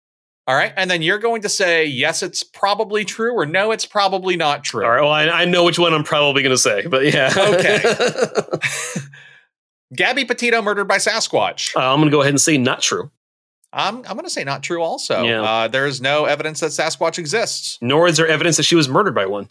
[0.47, 0.73] all right.
[0.77, 4.65] And then you're going to say, yes, it's probably true, or no, it's probably not
[4.65, 4.85] true.
[4.85, 5.01] All right.
[5.01, 7.33] Well, I, I know which one I'm probably going to say, but yeah.
[7.37, 7.81] Okay.
[9.95, 11.77] Gabby Petito murdered by Sasquatch.
[11.77, 13.11] Uh, I'm going to go ahead and say not true.
[13.75, 15.23] I'm, I'm going to say not true also.
[15.23, 15.43] Yeah.
[15.43, 17.79] Uh, there is no evidence that Sasquatch exists.
[17.81, 19.49] Nor is there evidence that she was murdered by one.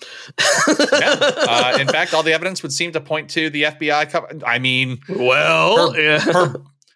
[0.68, 1.18] yeah.
[1.52, 4.10] Uh, in fact, all the evidence would seem to point to the FBI.
[4.10, 6.20] Co- I mean, well, her, yeah.
[6.20, 6.54] her,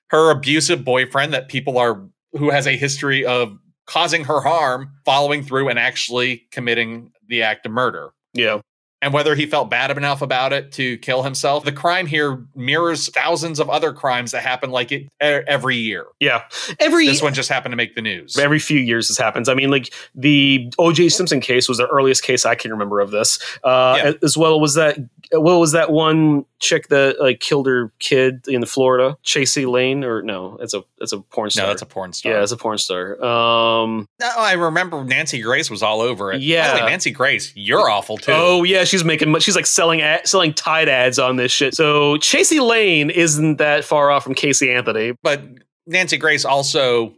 [0.09, 5.43] her abusive boyfriend that people are who has a history of causing her harm, following
[5.43, 8.11] through and actually committing the act of murder.
[8.33, 8.61] Yeah.
[9.01, 13.07] And whether he felt bad enough about it to kill himself, the crime here mirrors
[13.09, 16.07] thousands of other crimes that happen like it every year.
[16.19, 16.43] Yeah,
[16.79, 18.35] every this one just happened to make the news.
[18.35, 19.47] Every few years this happens.
[19.47, 21.09] I mean, like the O.J.
[21.09, 23.37] Simpson case was the earliest case I can remember of this.
[23.63, 24.11] Uh, yeah.
[24.23, 24.97] As well was that
[25.33, 29.17] what was that one chick that like killed her kid in Florida?
[29.23, 30.57] Chasey Lane or no?
[30.59, 31.65] It's a it's a porn star.
[31.65, 32.33] No, that's a porn star.
[32.33, 33.23] Yeah, it's a porn star.
[33.23, 36.41] Um, no, I remember Nancy Grace was all over it.
[36.41, 38.31] Yeah, way, Nancy Grace, you're awful too.
[38.33, 41.75] Oh yeah, she's making she's like selling ad, selling Tide ads on this shit.
[41.75, 45.41] So Chasey Lane isn't that far off from Casey Anthony, but
[45.87, 47.13] Nancy Grace also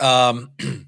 [0.00, 0.50] um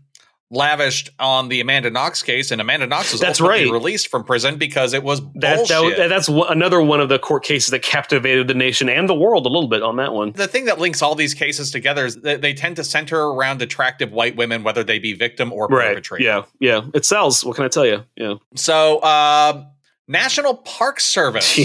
[0.50, 3.70] lavished on the Amanda Knox case, and Amanda Knox was that's right.
[3.70, 7.70] released from prison because it was that, that that's another one of the court cases
[7.70, 10.32] that captivated the nation and the world a little bit on that one.
[10.32, 13.62] The thing that links all these cases together is that they tend to center around
[13.62, 15.88] attractive white women, whether they be victim or right.
[15.88, 16.24] perpetrator.
[16.24, 17.44] Yeah, yeah, it sells.
[17.44, 18.04] What can I tell you?
[18.16, 18.34] Yeah.
[18.56, 19.64] So, uh,
[20.08, 21.54] National Park Service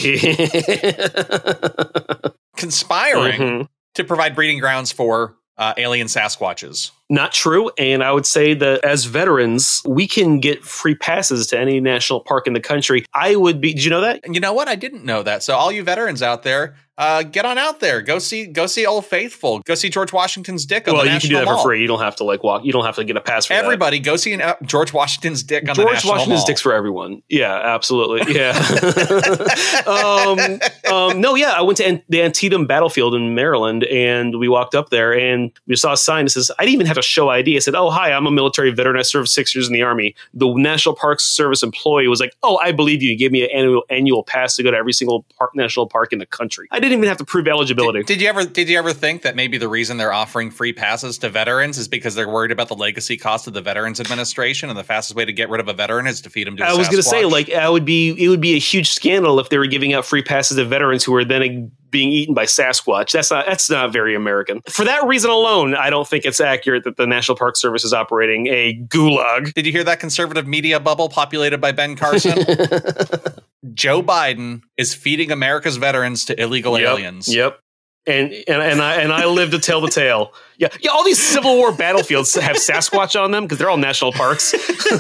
[2.56, 3.64] conspiring mm-hmm.
[3.96, 6.92] to provide breeding grounds for uh, alien Sasquatches.
[7.10, 7.70] Not true.
[7.78, 12.22] And I would say that as veterans, we can get free passes to any national
[12.22, 13.06] park in the country.
[13.14, 14.22] I would be, did you know that?
[14.28, 14.68] You know what?
[14.68, 15.44] I didn't know that.
[15.44, 18.02] So, all you veterans out there, uh, get on out there.
[18.02, 19.60] Go see go see Old Faithful.
[19.66, 20.88] Go see George Washington's dick.
[20.88, 21.58] well, you can do that Mall.
[21.58, 21.82] for free.
[21.82, 22.64] You don't have to like walk.
[22.64, 24.00] You don't have to get a pass for everybody.
[24.00, 24.06] That.
[24.06, 26.46] Go see an, uh, George Washington's dick on George the National Washington's Mall.
[26.48, 27.22] dick's for everyone.
[27.30, 28.16] Yeah, absolutely.
[28.36, 28.52] Yeah.
[29.88, 30.60] um,
[30.92, 31.52] um, no, yeah.
[31.52, 35.76] I went to the Antietam Battlefield in Maryland, and we walked up there, and we
[35.76, 37.90] saw a sign that says, "I didn't even have to show ID." I said, "Oh,
[37.90, 38.98] hi, I'm a military veteran.
[38.98, 42.58] I served six years in the army." The National Park Service employee was like, "Oh,
[42.64, 43.12] I believe you.
[43.12, 46.12] You gave me an annual annual pass to go to every single park, national park
[46.12, 46.68] in the country.
[46.72, 48.00] I didn't even have to prove eligibility." eligibility.
[48.00, 50.74] Did, did, you ever did you ever think that maybe the reason they're offering free
[50.74, 54.70] passes to veterans is because they're worried about the legacy cost of the Veterans Administration
[54.70, 56.66] and the fastest way to get rid of a veteran is to feed him to
[56.66, 59.40] I was going to say like I would be it would be a huge scandal
[59.40, 62.46] if they were giving out free passes to veterans who were then being eaten by
[62.46, 63.12] Sasquatch.
[63.12, 64.62] That's not that's not very American.
[64.70, 67.94] For that reason alone, I don't think it's accurate that the National Park Service is
[67.94, 69.54] operating a gulag.
[69.54, 72.38] Did you hear that conservative media bubble populated by Ben Carson?
[73.74, 77.34] Joe Biden is feeding America's veterans to illegal yep, aliens.
[77.34, 77.60] Yep
[78.08, 80.34] and and and I and I live to tell the tale.
[80.58, 80.92] Yeah, yeah.
[80.92, 84.54] All these Civil War battlefields have Sasquatch on them because they're all national parks.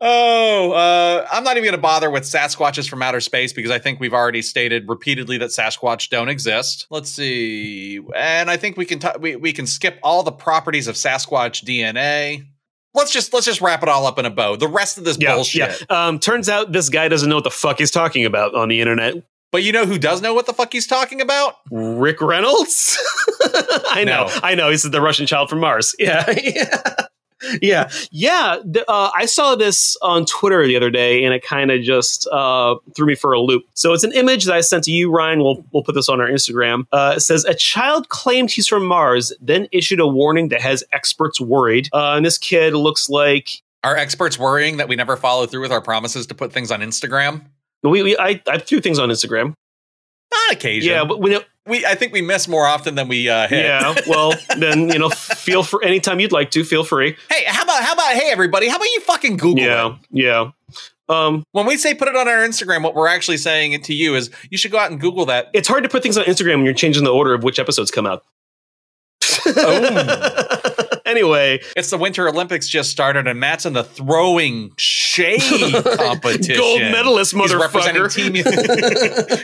[0.00, 3.78] oh, uh, I'm not even going to bother with Sasquatches from outer space because I
[3.78, 6.86] think we've already stated repeatedly that Sasquatch don't exist.
[6.90, 10.86] Let's see, and I think we can t- we we can skip all the properties
[10.86, 12.46] of Sasquatch DNA
[12.94, 14.56] let's just let's just wrap it all up in a bow.
[14.56, 15.84] The rest of this yeah, bullshit.
[15.88, 16.06] Yeah.
[16.06, 18.80] Um, turns out this guy doesn't know what the fuck he's talking about on the
[18.80, 19.14] internet.
[19.50, 21.56] But you know who does know what the fuck he's talking about?
[21.70, 22.98] Rick Reynolds.
[23.90, 24.40] I know, no.
[24.42, 24.70] I know.
[24.70, 25.94] He's the Russian child from Mars.
[26.08, 26.24] Yeah.
[27.62, 28.56] yeah, yeah.
[28.88, 32.74] Uh, I saw this on Twitter the other day, and it kind of just uh,
[32.96, 33.62] threw me for a loop.
[33.74, 35.40] So it's an image that I sent to you, Ryan.
[35.44, 36.86] We'll we'll put this on our Instagram.
[36.90, 40.82] Uh, it says a child claimed he's from Mars, then issued a warning that has
[40.92, 41.88] experts worried.
[41.92, 45.72] Uh, and this kid looks like are experts worrying that we never follow through with
[45.72, 47.42] our promises to put things on Instagram?
[47.82, 49.54] We, we I, I threw things on Instagram.
[50.34, 50.92] On occasion.
[50.92, 53.64] Yeah, but we we I think we miss more often than we uh, hit.
[53.64, 57.16] Yeah, well, then you know, feel for anytime you'd like to, feel free.
[57.30, 59.94] Hey, how about how about hey everybody, how about you fucking Google yeah, it?
[60.10, 60.50] Yeah,
[61.08, 64.14] um, when we say put it on our Instagram, what we're actually saying to you
[64.14, 65.48] is you should go out and Google that.
[65.54, 67.90] It's hard to put things on Instagram when you're changing the order of which episodes
[67.90, 68.24] come out.
[69.46, 70.46] oh.
[71.08, 75.40] anyway, it's the Winter Olympics just started, and Matt's in the throwing shade
[75.96, 76.56] competition.
[76.56, 77.48] Gold medalist, motherfucker.
[77.48, 78.34] He's representing Team,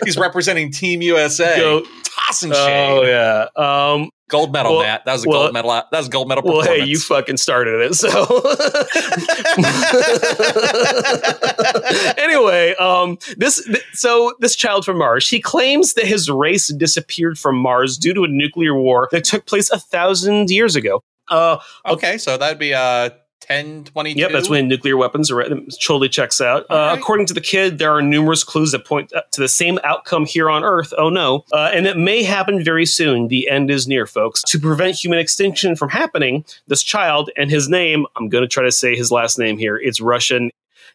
[0.05, 1.57] he's representing team USA.
[1.57, 1.85] Go,
[2.27, 2.89] Tossing shade.
[2.89, 3.49] Oh yeah.
[3.57, 5.05] Um, gold medal, well, Matt.
[5.05, 5.71] That was a well, gold medal.
[5.71, 6.43] That was a gold medal.
[6.45, 7.95] Well, hey, you fucking started it.
[7.95, 8.09] So
[12.23, 17.39] anyway, um, this th- so this child from Mars, he claims that his race disappeared
[17.39, 21.03] from Mars due to a nuclear war that took place a thousand years ago.
[21.29, 23.11] Uh, okay, so that'd be uh
[23.49, 24.19] 1022.
[24.19, 25.45] Yep, that's when nuclear weapons are
[25.83, 26.65] totally checks out.
[26.71, 26.99] Uh, right.
[26.99, 30.49] According to the kid, there are numerous clues that point to the same outcome here
[30.49, 30.95] on Earth.
[30.97, 31.45] Oh no.
[31.53, 33.29] Uh, and it may happen very soon.
[33.29, 34.43] The end is near, folks.
[34.45, 38.63] To prevent human extinction from happening, this child and his name, I'm going to try
[38.63, 39.77] to say his last name here.
[39.77, 40.51] It's Russian.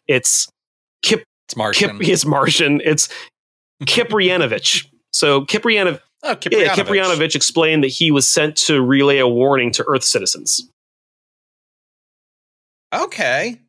[0.08, 0.50] It's
[1.02, 1.22] Kip.
[1.46, 1.98] It's Martian.
[1.98, 2.80] Kip, it's Martian.
[2.84, 3.08] It's
[3.84, 4.86] Kiprianovich.
[5.12, 6.00] So Kiprianovich.
[6.22, 6.60] Oh, Kiprianovich.
[6.60, 10.68] Yeah, Kiprianovich explained that he was sent to relay a warning to Earth citizens.
[12.92, 13.60] Okay.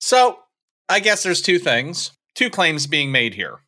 [0.00, 0.40] So
[0.88, 3.60] I guess there's two things, two claims being made here.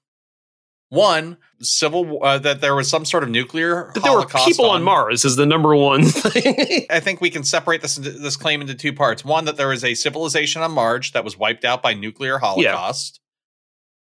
[0.89, 3.91] One, civil uh, that there was some sort of nuclear.
[3.95, 6.87] That there were people on, on, Mars is the number one thing.
[6.89, 9.25] I think we can separate this this claim into two parts.
[9.25, 13.21] One, that there was a civilization on Mars that was wiped out by nuclear holocaust,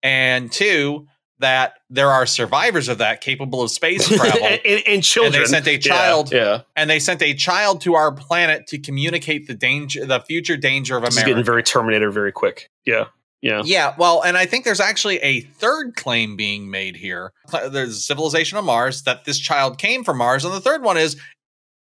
[0.04, 0.10] yeah.
[0.10, 1.06] and two,
[1.38, 5.34] that there are survivors of that capable of space travel and, and, children.
[5.34, 8.66] And they sent a child, yeah, yeah, and they sent a child to our planet
[8.68, 11.30] to communicate the danger, the future danger of this America.
[11.30, 12.70] getting very Terminator, very quick.
[12.84, 13.06] Yeah,
[13.42, 13.94] yeah, yeah.
[13.98, 17.32] Well, and I think there's actually a third claim being made here.
[17.50, 20.96] There's a civilization on Mars that this child came from Mars, and the third one
[20.96, 21.16] is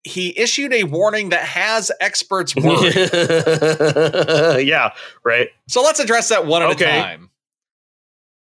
[0.03, 2.95] he issued a warning that has experts worried.
[4.67, 4.91] yeah,
[5.23, 5.49] right.
[5.67, 6.99] So let's address that one at okay.
[6.99, 7.29] a time.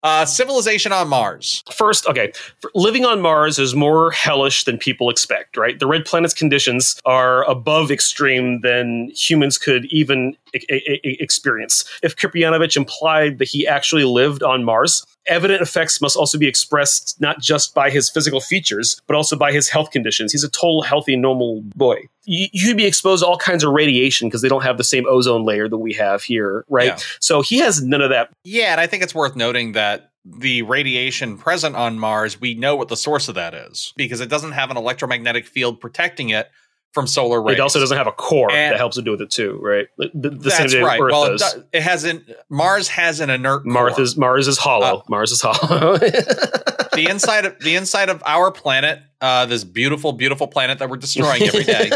[0.05, 1.65] Uh, civilization on Mars.
[1.73, 2.31] First, okay,
[2.75, 5.79] living on Mars is more hellish than people expect, right?
[5.79, 11.85] The red planet's conditions are above extreme than humans could even experience.
[12.03, 17.21] If Kiprianovich implied that he actually lived on Mars, evident effects must also be expressed
[17.21, 20.33] not just by his physical features, but also by his health conditions.
[20.33, 21.99] He's a total healthy, normal boy.
[22.25, 25.45] You'd be exposed to all kinds of radiation because they don't have the same ozone
[25.45, 26.87] layer that we have here, right?
[26.87, 26.99] Yeah.
[27.21, 28.31] So he has none of that.
[28.45, 32.77] Yeah, and I think it's worth noting that the radiation present on Mars, we know
[32.77, 36.51] what the source of that is because it doesn't have an electromagnetic field protecting it
[36.95, 37.57] from solar rays.
[37.57, 39.89] It also doesn't have a core and that helps it do with it too, right?
[39.99, 41.01] The, the that's same right.
[41.01, 41.59] Earth well, does.
[41.73, 43.67] it has an Mars has an inert.
[43.67, 44.03] Mars core.
[44.05, 44.99] is Mars is hollow.
[44.99, 45.99] Uh, Mars is hollow.
[45.99, 50.97] the inside of the inside of our planet, uh, this beautiful, beautiful planet that we're
[50.97, 51.91] destroying every day.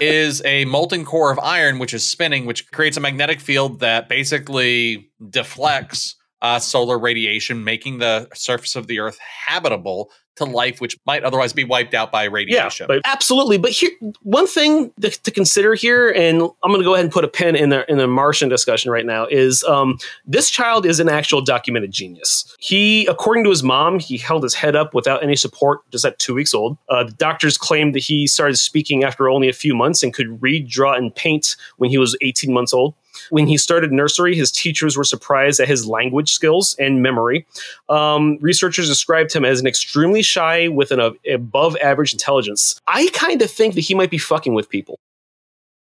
[0.00, 4.08] is a molten core of iron which is spinning, which creates a magnetic field that
[4.08, 10.98] basically deflects uh, solar radiation, making the surface of the Earth habitable to life which
[11.06, 12.84] might otherwise be wiped out by radiation.
[12.88, 13.58] Yeah, but absolutely.
[13.58, 13.90] But here,
[14.22, 17.28] one thing to, to consider here, and I'm going to go ahead and put a
[17.28, 21.08] pin in the in the Martian discussion right now, is um, this child is an
[21.08, 22.56] actual documented genius.
[22.58, 26.18] He, according to his mom, he held his head up without any support just at
[26.18, 26.78] two weeks old.
[26.88, 30.40] Uh, the doctors claimed that he started speaking after only a few months and could
[30.42, 32.94] read, draw, and paint when he was 18 months old.
[33.30, 37.46] When he started nursery, his teachers were surprised at his language skills and memory.
[37.88, 42.80] Um, researchers described him as an extremely shy with an above average intelligence.
[42.86, 44.98] I kind of think that he might be fucking with people.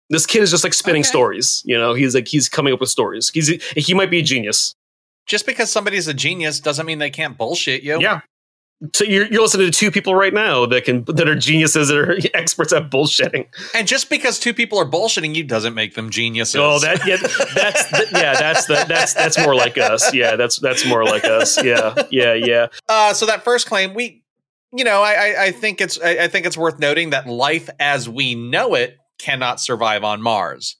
[0.09, 1.09] This kid is just like spinning okay.
[1.09, 1.61] stories.
[1.65, 3.29] You know, he's like he's coming up with stories.
[3.29, 4.75] He's he might be a genius.
[5.27, 8.01] Just because somebody's a genius doesn't mean they can't bullshit you.
[8.01, 8.21] Yeah,
[8.93, 11.97] so you're, you're listening to two people right now that can that are geniuses that
[11.97, 13.47] are experts at bullshitting.
[13.75, 16.55] And just because two people are bullshitting you doesn't make them geniuses.
[16.55, 17.17] Oh, that yeah,
[17.53, 20.13] that's the, yeah, that's the, that's that's more like us.
[20.13, 21.61] Yeah, that's that's more like us.
[21.63, 22.67] Yeah, yeah, yeah.
[22.87, 24.23] Uh, so that first claim, we,
[24.71, 28.07] you know, I I think it's I, I think it's worth noting that life as
[28.07, 30.77] we know it cannot survive on Mars.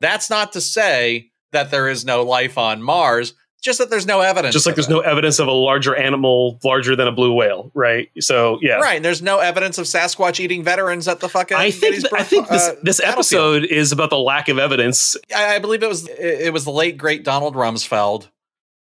[0.00, 4.20] That's not to say that there is no life on Mars Just that there's no
[4.20, 4.52] evidence.
[4.52, 8.10] Just like there's no evidence of a larger animal larger than a blue whale, right?
[8.20, 8.96] So yeah, right.
[8.96, 11.56] And there's no evidence of Sasquatch eating veterans at the fucking.
[11.56, 15.16] I think th- I think this uh, this episode is about the lack of evidence.
[15.34, 18.28] I, I believe it was it was the late great Donald Rumsfeld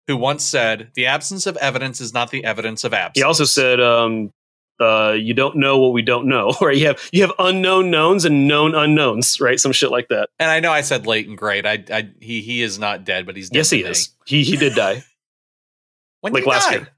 [0.05, 3.45] who once said, "The absence of evidence is not the evidence of absence." He also
[3.45, 4.31] said, um,
[4.79, 6.77] uh, "You don't know what we don't know." Right?
[6.77, 9.59] You have you have unknown knowns and known unknowns, right?
[9.59, 10.29] Some shit like that.
[10.39, 11.65] And I know I said late and great.
[11.65, 14.09] I, I he he is not dead, but he's yes, he is.
[14.25, 15.03] He he did die.
[16.21, 16.89] when like last year.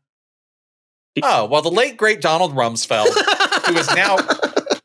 [1.16, 3.08] He, oh well, the late great Donald Rumsfeld,
[3.68, 4.18] who is now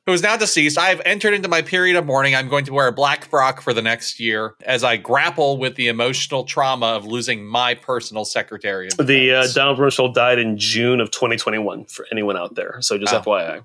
[0.06, 0.78] who is now deceased.
[0.78, 2.34] I have entered into my period of mourning.
[2.34, 5.74] I'm going to wear a black frock for the next year as I grapple with
[5.74, 8.88] the emotional trauma of losing my personal secretary.
[8.98, 11.86] The uh, Donald Rumsfeld died in June of 2021.
[11.86, 13.20] For anyone out there, so just oh.
[13.20, 13.62] FYI.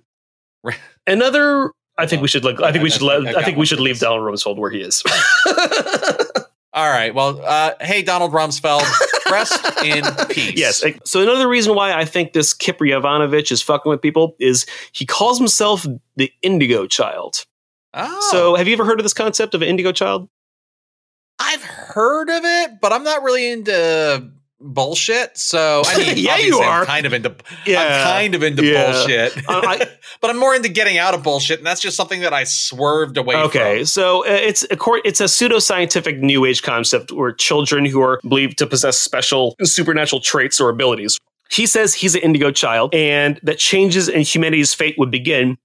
[1.08, 1.71] Another.
[1.97, 2.60] I think we should like.
[2.62, 3.36] I think we should let.
[3.36, 5.04] I think we should leave Donald Rumsfeld where he is.
[6.73, 7.13] All right.
[7.13, 8.84] Well, uh, hey, Donald Rumsfeld,
[9.29, 10.53] rest in peace.
[10.55, 10.84] Yes.
[11.03, 15.38] So another reason why I think this Kipriyanovich is fucking with people is he calls
[15.38, 17.45] himself the Indigo Child.
[17.93, 18.29] Oh.
[18.31, 20.29] So have you ever heard of this concept of an Indigo Child?
[21.39, 24.31] I've heard of it, but I'm not really into
[24.62, 25.38] bullshit.
[25.38, 27.36] So I mean, yeah, you are I'm kind of into.
[27.65, 27.82] Yeah.
[27.82, 28.91] I'm kind of into yeah.
[28.91, 29.88] bullshit, uh, I,
[30.21, 33.17] but I'm more into getting out of bullshit, and that's just something that I swerved
[33.17, 33.36] away.
[33.36, 33.86] Okay, from.
[33.86, 38.58] so uh, it's a it's a pseudoscientific New Age concept where children who are believed
[38.60, 41.17] to possess special supernatural traits or abilities.
[41.50, 45.58] He says he's an indigo child, and that changes in humanity's fate would begin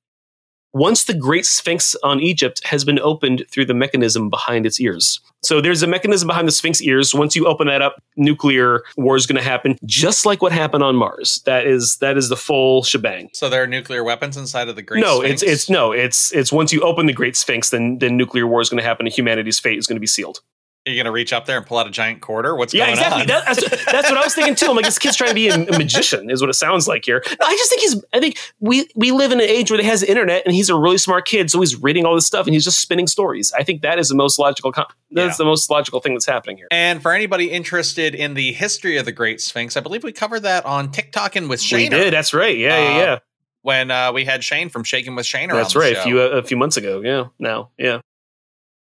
[0.76, 5.20] once the Great Sphinx on Egypt has been opened through the mechanism behind its ears.
[5.42, 7.14] So there's a mechanism behind the Sphinx ears.
[7.14, 10.82] Once you open that up, nuclear war is going to happen, just like what happened
[10.82, 11.40] on Mars.
[11.46, 13.30] That is that is the full shebang.
[13.32, 15.00] So there are nuclear weapons inside of the Great.
[15.00, 15.42] No, Sphinx?
[15.42, 18.60] it's it's no, it's it's once you open the Great Sphinx, then then nuclear war
[18.60, 20.40] is going to happen, and humanity's fate is going to be sealed.
[20.86, 22.54] Are you going to reach up there and pull out a giant quarter?
[22.54, 23.22] What's yeah, going exactly.
[23.22, 23.26] on?
[23.26, 24.66] That, that's, that's what I was thinking too.
[24.66, 27.04] I'm like, this kid's trying to be a, a, magician, is what it sounds like
[27.04, 27.24] here.
[27.28, 28.04] No, I just think he's.
[28.12, 30.76] I think we we live in an age where he has internet, and he's a
[30.76, 33.52] really smart kid, so he's reading all this stuff and he's just spinning stories.
[33.56, 34.70] I think that is the most logical.
[34.70, 35.32] that's yeah.
[35.36, 36.68] the most logical thing that's happening here.
[36.70, 40.44] And for anybody interested in the history of the Great Sphinx, I believe we covered
[40.44, 41.80] that on TikTok and with Shane.
[41.80, 42.12] We did.
[42.12, 42.56] That's right.
[42.56, 43.18] Yeah, uh, yeah, yeah.
[43.62, 45.48] When uh, we had Shane from Shaking with Shane.
[45.48, 45.96] That's right.
[45.96, 47.00] A few a few months ago.
[47.00, 47.24] Yeah.
[47.40, 47.70] Now.
[47.76, 48.02] Yeah.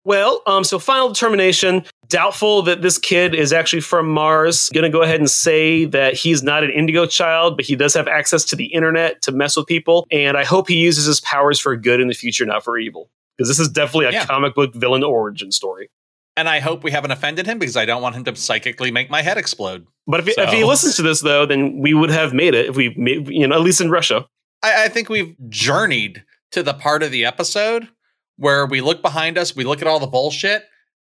[0.07, 1.85] Well, um, so final determination.
[2.07, 4.69] Doubtful that this kid is actually from Mars.
[4.69, 7.93] Going to go ahead and say that he's not an indigo child, but he does
[7.95, 10.07] have access to the internet to mess with people.
[10.13, 13.11] And I hope he uses his powers for good in the future, not for evil.
[13.37, 14.27] Because this is definitely a yeah.
[14.27, 15.91] comic book villain origin story.
[16.37, 19.11] And I hope we haven't offended him because I don't want him to psychically make
[19.11, 19.89] my head explode.
[20.07, 20.43] But if, so.
[20.43, 23.29] if he listens to this, though, then we would have made it if we, made,
[23.29, 24.25] you know, at least in Russia.
[24.63, 27.89] I, I think we've journeyed to the part of the episode
[28.37, 30.65] where we look behind us, we look at all the bullshit,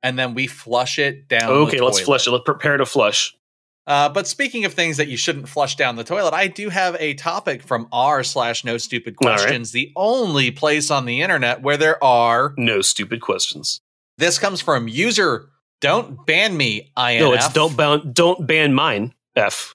[0.03, 1.49] and then we flush it down.
[1.49, 2.31] Okay, let's flush it.
[2.31, 3.35] Let's prepare to flush.
[3.87, 6.95] Uh, but speaking of things that you shouldn't flush down the toilet, I do have
[6.99, 9.73] a topic from r slash no stupid questions, right.
[9.73, 13.81] the only place on the internet where there are no stupid questions.
[14.17, 15.49] This comes from user
[15.81, 17.19] don't ban me INF.
[17.19, 19.73] No, it's don't ban don't ban mine F.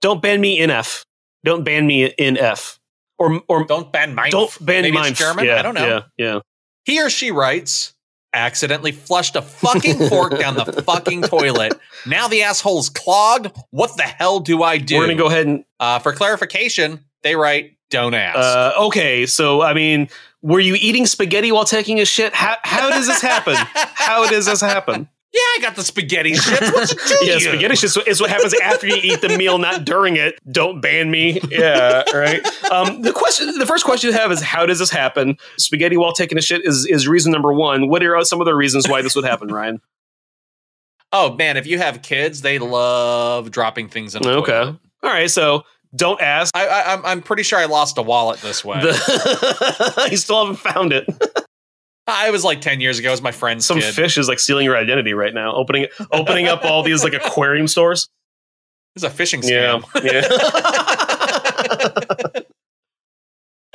[0.00, 1.04] Don't ban me in F.
[1.44, 2.78] Don't ban me in F.
[3.18, 4.30] Or or don't ban mine.
[4.30, 5.14] Don't ban Maybe mine.
[5.14, 5.46] German.
[5.46, 5.86] Yeah, I don't know.
[5.86, 6.40] Yeah, yeah.
[6.88, 7.92] He or she writes,
[8.32, 11.78] accidentally flushed a fucking fork down the fucking toilet.
[12.06, 13.54] Now the asshole's clogged.
[13.68, 14.96] What the hell do I do?
[14.96, 19.60] We're gonna go ahead and uh, for clarification, they write, "Don't ask." Uh, okay, so
[19.60, 20.08] I mean,
[20.40, 22.32] were you eating spaghetti while taking a shit?
[22.34, 23.56] How how does this happen?
[23.74, 25.10] how does this happen?
[25.30, 26.72] Yeah, I got the spaghetti shits.
[26.72, 27.40] What's it do yeah, you?
[27.40, 30.38] spaghetti shits is what happens after you eat the meal, not during it.
[30.50, 31.40] Don't ban me.
[31.50, 32.40] Yeah, right.
[32.70, 35.36] Um, the question, the first question you have is, how does this happen?
[35.58, 37.88] Spaghetti while taking a shit is is reason number one.
[37.88, 39.80] What are some of the reasons why this would happen, Ryan?
[41.12, 44.26] Oh man, if you have kids, they love dropping things in.
[44.26, 44.76] okay, toilet.
[45.02, 45.30] all right.
[45.30, 45.64] So
[45.96, 46.54] don't ask.
[46.56, 48.80] I, I, I'm I'm pretty sure I lost a wallet this way.
[48.80, 51.06] The, you still haven't found it.
[52.10, 53.08] I was like ten years ago.
[53.08, 53.94] It was my friend's Some kid.
[53.94, 55.54] fish is like stealing your identity right now.
[55.54, 58.08] Opening opening up all these like aquarium stores.
[58.96, 59.84] It's a fishing scam.
[60.02, 60.22] Yeah.
[62.34, 62.40] yeah.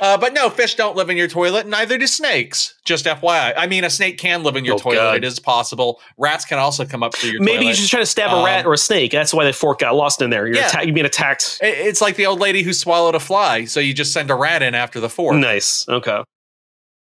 [0.00, 1.66] uh, but no, fish don't live in your toilet.
[1.68, 2.74] Neither do snakes.
[2.84, 3.54] Just FYI.
[3.56, 4.96] I mean, a snake can live in your oh, toilet.
[4.96, 5.16] God.
[5.18, 6.00] It is possible.
[6.18, 7.38] Rats can also come up through your.
[7.38, 7.46] Toilet.
[7.46, 7.66] Maybe toilet.
[7.66, 9.12] you're just trying to stab a rat um, or a snake.
[9.12, 10.48] That's why the fork got lost in there.
[10.48, 10.66] You're, yeah.
[10.66, 11.60] atta- you're being attacked.
[11.62, 13.64] It's like the old lady who swallowed a fly.
[13.66, 15.36] So you just send a rat in after the fork.
[15.36, 15.88] Nice.
[15.88, 16.22] Okay.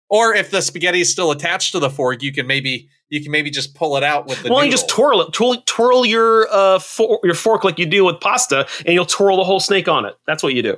[0.09, 3.31] Or if the spaghetti is still attached to the fork, you can maybe you can
[3.31, 4.49] maybe just pull it out with the.
[4.49, 4.65] Well, noodle.
[4.65, 8.19] you just twirl it, twirl, twirl your uh for, your fork like you do with
[8.19, 10.15] pasta, and you'll twirl the whole snake on it.
[10.25, 10.77] That's what you do.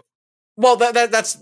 [0.58, 1.38] Well, that, that that's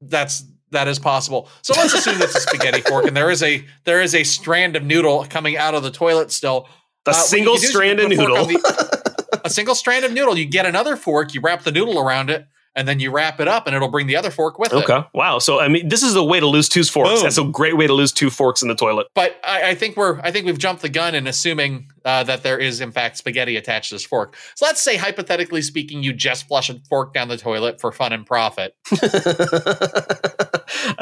[0.00, 1.48] that's that is possible.
[1.62, 4.76] So let's assume that's a spaghetti fork, and there is a there is a strand
[4.76, 6.68] of noodle coming out of the toilet still.
[7.06, 8.44] A uh, single strand of noodle.
[8.44, 10.36] The, a single strand of noodle.
[10.36, 12.46] You get another fork, you wrap the noodle around it,
[12.78, 14.78] and then you wrap it up and it'll bring the other fork with okay.
[14.78, 14.88] it.
[14.88, 15.08] Okay.
[15.12, 15.40] Wow.
[15.40, 17.10] So I mean, this is a way to lose two forks.
[17.10, 17.22] Boom.
[17.24, 19.08] That's a great way to lose two forks in the toilet.
[19.14, 22.44] But I, I think we're I think we've jumped the gun in assuming uh, that
[22.44, 24.36] there is in fact spaghetti attached to this fork.
[24.54, 28.12] So let's say hypothetically speaking, you just flush a fork down the toilet for fun
[28.12, 28.76] and profit.
[28.92, 29.02] I'd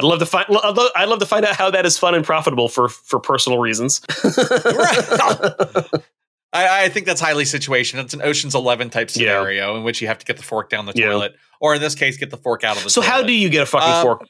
[0.03, 0.47] love to find.
[0.49, 4.01] I'd love to find out how that is fun and profitable for for personal reasons.
[6.57, 8.05] I, I, think that's highly situational.
[8.05, 9.79] It's an Ocean's Eleven type scenario yeah.
[9.79, 11.07] in which you have to get the fork down the yeah.
[11.07, 12.91] toilet, or in this case, get the fork out of the.
[12.91, 13.11] So toilet.
[13.11, 14.29] how do you get a fucking um, fork?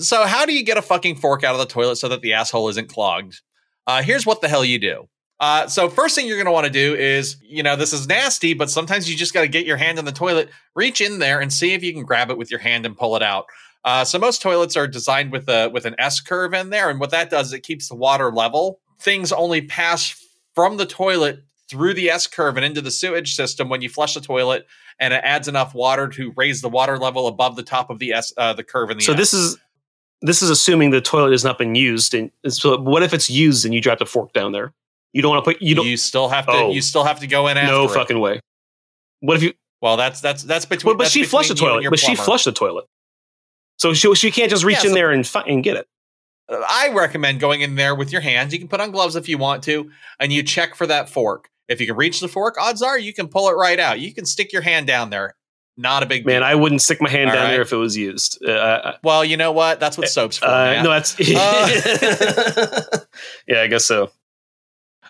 [0.00, 2.32] So how do you get a fucking fork out of the toilet so that the
[2.32, 3.40] asshole isn't clogged?
[3.86, 5.08] Uh, here's what the hell you do.
[5.40, 8.06] Uh, so first thing you're going to want to do is, you know, this is
[8.06, 11.18] nasty, but sometimes you just got to get your hand in the toilet, reach in
[11.18, 13.46] there, and see if you can grab it with your hand and pull it out.
[13.84, 17.00] Uh, so most toilets are designed with a with an S curve in there, and
[17.00, 18.78] what that does is it keeps the water level.
[19.00, 20.21] Things only pass
[20.54, 24.14] from the toilet through the S curve and into the sewage system when you flush
[24.14, 24.66] the toilet,
[24.98, 28.12] and it adds enough water to raise the water level above the top of the
[28.12, 29.04] S uh, the curve in the.
[29.04, 29.18] So S.
[29.18, 29.58] this is
[30.22, 32.14] this is assuming the toilet has not been used.
[32.14, 34.72] And so, what if it's used and you drop the fork down there?
[35.12, 35.86] You don't want to put you don't.
[35.86, 36.52] You still have to.
[36.52, 37.58] Oh, you still have to go in.
[37.58, 38.40] And No fucking way.
[39.20, 39.52] What if you?
[39.80, 40.90] Well, that's that's that's between.
[40.90, 41.84] Well, but that's she flushed the toilet.
[41.90, 42.16] But plumber.
[42.16, 42.86] she flushed the toilet.
[43.78, 45.86] So she she can't just reach yeah, in so, there and fi- and get it.
[46.48, 48.52] I recommend going in there with your hands.
[48.52, 49.90] You can put on gloves if you want to,
[50.20, 51.48] and you check for that fork.
[51.68, 54.00] If you can reach the fork, odds are you can pull it right out.
[54.00, 55.36] You can stick your hand down there.
[55.76, 56.40] Not a big man.
[56.40, 56.48] Deal.
[56.48, 57.50] I wouldn't stick my hand All down right.
[57.52, 58.44] there if it was used.
[58.44, 59.80] Uh, well, you know what?
[59.80, 60.46] That's what soap's for.
[60.46, 61.24] Uh, no, that's uh,
[63.48, 63.62] yeah.
[63.62, 64.10] I guess so.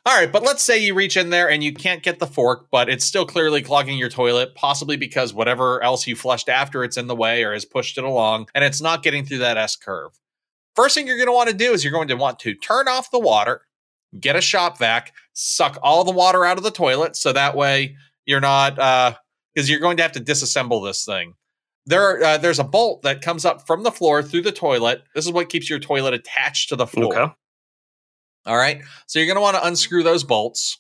[0.04, 2.66] All right, but let's say you reach in there and you can't get the fork,
[2.72, 6.96] but it's still clearly clogging your toilet, possibly because whatever else you flushed after it's
[6.96, 9.76] in the way or has pushed it along, and it's not getting through that S
[9.76, 10.10] curve.
[10.74, 12.88] First thing you're going to want to do is you're going to want to turn
[12.88, 13.62] off the water,
[14.18, 17.96] get a shop vac, suck all the water out of the toilet, so that way
[18.24, 21.34] you're not because uh, you're going to have to disassemble this thing.
[21.84, 25.02] There, uh, there's a bolt that comes up from the floor through the toilet.
[25.14, 27.18] This is what keeps your toilet attached to the floor.
[27.18, 27.32] Okay.
[28.46, 28.82] All right.
[29.06, 30.78] So you're going to want to unscrew those bolts.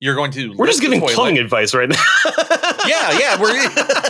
[0.00, 0.52] You're going to.
[0.54, 2.02] We're just giving plumbing advice right now.
[2.86, 3.40] yeah, yeah.
[3.40, 3.52] We're.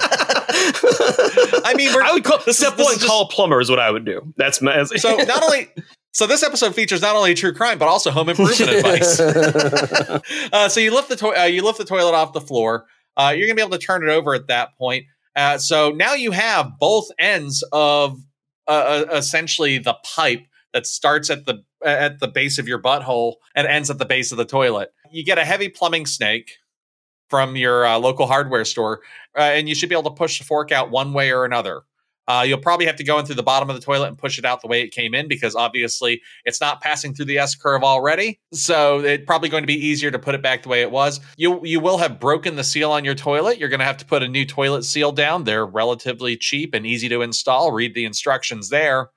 [1.64, 2.94] I mean, I would call step one.
[2.94, 4.32] Just, call a plumber is what I would do.
[4.36, 4.84] That's my.
[4.84, 5.68] so not only.
[6.14, 9.18] So this episode features not only true crime but also home improvement advice.
[9.18, 12.86] uh, so you lift the to- uh, you lift the toilet off the floor.
[13.16, 15.06] Uh, you're gonna be able to turn it over at that point.
[15.34, 18.18] Uh, so now you have both ends of
[18.68, 20.44] uh, uh, essentially the pipe
[20.74, 24.32] that starts at the at the base of your butthole and ends at the base
[24.32, 24.90] of the toilet.
[25.10, 26.58] You get a heavy plumbing snake
[27.32, 29.00] from your uh, local hardware store,
[29.38, 31.80] uh, and you should be able to push the fork out one way or another.
[32.28, 34.38] Uh, you'll probably have to go in through the bottom of the toilet and push
[34.38, 37.54] it out the way it came in because obviously it's not passing through the S
[37.54, 38.38] curve already.
[38.52, 41.20] So it's probably going to be easier to put it back the way it was.
[41.38, 43.56] You you will have broken the seal on your toilet.
[43.56, 45.44] You're going to have to put a new toilet seal down.
[45.44, 47.72] They're relatively cheap and easy to install.
[47.72, 49.08] Read the instructions there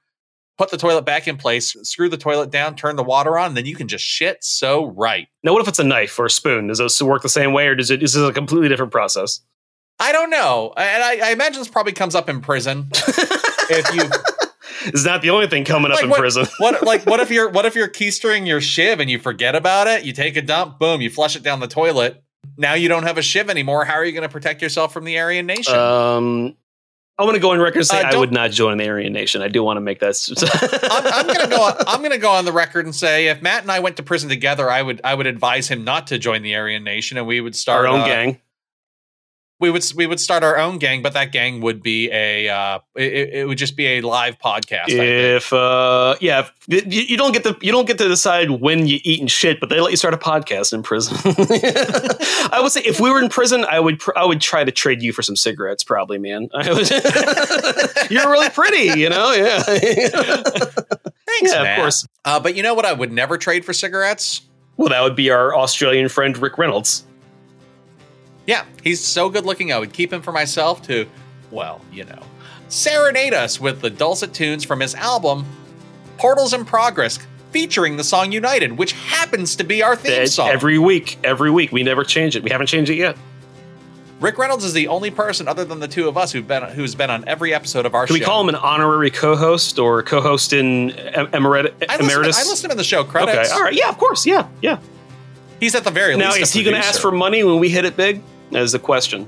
[0.57, 3.65] put the toilet back in place, screw the toilet down, turn the water on, then
[3.65, 5.27] you can just shit so right.
[5.43, 6.67] Now, what if it's a knife or a spoon?
[6.67, 9.41] Does this work the same way, or does it is this a completely different process?
[9.99, 12.89] I don't know, and I, I imagine this probably comes up in prison.
[13.69, 14.09] if you
[14.93, 16.45] is not the only thing coming like up in what, prison.
[16.59, 19.87] what like what if you're what if you're keystering your shiv and you forget about
[19.87, 20.03] it?
[20.03, 22.21] You take a dump, boom, you flush it down the toilet.
[22.57, 23.85] Now you don't have a shiv anymore.
[23.85, 25.75] How are you going to protect yourself from the Aryan Nation?
[25.75, 26.55] Um,
[27.17, 29.13] I want to go on record and say uh, I would not join the Aryan
[29.13, 29.41] Nation.
[29.41, 30.15] I do want to make that.
[30.91, 31.61] I'm, I'm going to go.
[31.61, 33.95] On, I'm going to go on the record and say if Matt and I went
[33.97, 37.17] to prison together, I would I would advise him not to join the Aryan Nation,
[37.17, 38.41] and we would start our own uh, gang
[39.59, 42.79] we would we would start our own gang, but that gang would be a uh,
[42.95, 44.89] it, it would just be a live podcast.
[44.89, 48.85] If uh, yeah, if, you, you, don't get the you don't get to decide when
[48.85, 51.17] you eat and shit, but they let you start a podcast in prison.
[52.51, 55.01] I would say if we were in prison, I would I would try to trade
[55.01, 56.49] you for some cigarettes, probably, man.
[58.09, 59.31] You're really pretty, you know.
[59.31, 59.63] Yeah.
[61.25, 62.07] Thanks, yeah, of course.
[62.25, 62.85] Uh, but you know what?
[62.85, 64.41] I would never trade for cigarettes.
[64.77, 67.05] Well, that would be our Australian friend Rick Reynolds.
[68.45, 71.07] Yeah, he's so good looking, I would keep him for myself to,
[71.51, 72.21] well, you know,
[72.69, 75.45] serenade us with the dulcet tunes from his album,
[76.17, 77.19] Portals in Progress,
[77.51, 80.49] featuring the song United, which happens to be our theme song.
[80.49, 81.71] Every week, every week.
[81.71, 82.43] We never change it.
[82.43, 83.17] We haven't changed it yet.
[84.19, 86.95] Rick Reynolds is the only person other than the two of us who've been who's
[86.95, 88.13] been on every episode of our show.
[88.13, 88.25] Can show.
[88.25, 92.37] we call him an honorary co-host or co-host in emerit- I emeritus?
[92.37, 93.49] I listen to the show credits.
[93.49, 94.79] Okay, all right, yeah, of course, yeah, yeah.
[95.59, 96.37] He's at the very now, least.
[96.37, 98.21] Now, is he going to ask for money when we hit it big?
[98.51, 99.27] Is the question.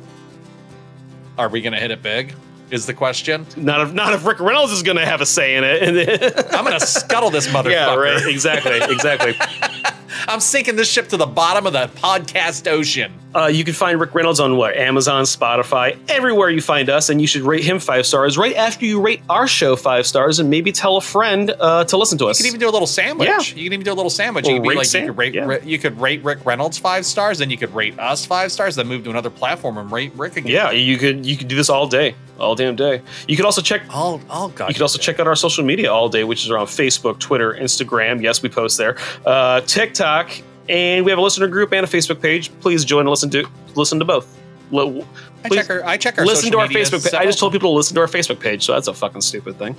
[1.37, 2.33] Are we going to hit it big?
[2.69, 3.45] Is the question.
[3.55, 6.35] Not if not if Rick Reynolds is going to have a say in it.
[6.53, 7.71] I'm going to scuttle this motherfucker.
[7.71, 8.25] Yeah, right.
[8.27, 8.79] Exactly.
[8.93, 9.35] Exactly.
[10.27, 13.13] I'm sinking this ship to the bottom of the podcast ocean.
[13.37, 17.21] Uh, you can find Rick Reynolds on what Amazon, Spotify, everywhere you find us, and
[17.21, 20.49] you should rate him five stars right after you rate our show five stars, and
[20.49, 22.39] maybe tell a friend uh, to listen to us.
[22.39, 23.29] You can even do a little sandwich.
[23.29, 23.37] Yeah.
[23.39, 24.47] You can even do a little sandwich.
[24.47, 25.59] you could be like you could rate yeah.
[25.63, 28.87] you could rate Rick Reynolds five stars, then you could rate us five stars, then
[28.87, 30.51] move to another platform and rate Rick again.
[30.51, 33.03] Yeah, you could you could do this all day, all damn day.
[33.27, 34.69] You could also check all all God.
[34.69, 35.03] You could also day.
[35.03, 38.19] check out our social media all day, which is around Facebook, Twitter, Instagram.
[38.19, 38.97] Yes, we post there.
[39.27, 40.31] Uh, TikTok
[40.69, 42.51] and we have a listener group and a Facebook page.
[42.59, 44.37] Please join and listen to listen to both.
[44.69, 45.05] Please
[45.43, 47.13] I check our, I check our listen to our Facebook page.
[47.13, 49.57] I just told people to listen to our Facebook page, so that's a fucking stupid
[49.57, 49.75] thing.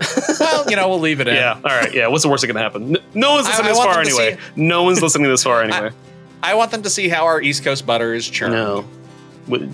[0.40, 1.34] well, you know, we'll leave it in.
[1.34, 1.54] Yeah.
[1.54, 1.92] All right.
[1.92, 2.06] Yeah.
[2.06, 2.96] What's the worst that can happen?
[3.14, 4.36] No one's listening I, I this far anyway.
[4.36, 5.90] See, no one's listening this far anyway.
[6.42, 8.52] I, I, want them to see how our East Coast butter is churned.
[8.52, 8.82] No.
[9.46, 9.70] When,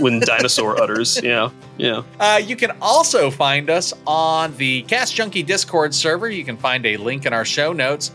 [0.00, 1.20] when dinosaur utters.
[1.22, 1.50] Yeah.
[1.76, 2.02] Yeah.
[2.18, 6.30] Uh, you can also find us on the Cast Junkie Discord server.
[6.30, 8.12] You can find a link in our show notes.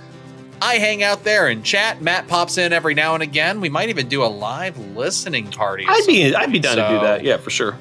[0.61, 2.01] I hang out there and chat.
[2.01, 3.61] Matt pops in every now and again.
[3.61, 5.85] We might even do a live listening party.
[5.87, 7.23] I'd be I'd be down so, to do that.
[7.23, 7.77] Yeah, for sure.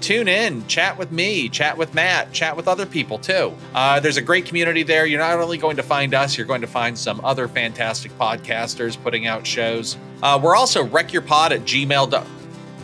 [0.00, 3.54] Tune in, chat with me, chat with Matt, chat with other people too.
[3.74, 5.04] Uh, there's a great community there.
[5.04, 9.00] You're not only going to find us, you're going to find some other fantastic podcasters
[9.02, 9.98] putting out shows.
[10.22, 12.26] Uh, we're also wreckyourpod at gmail.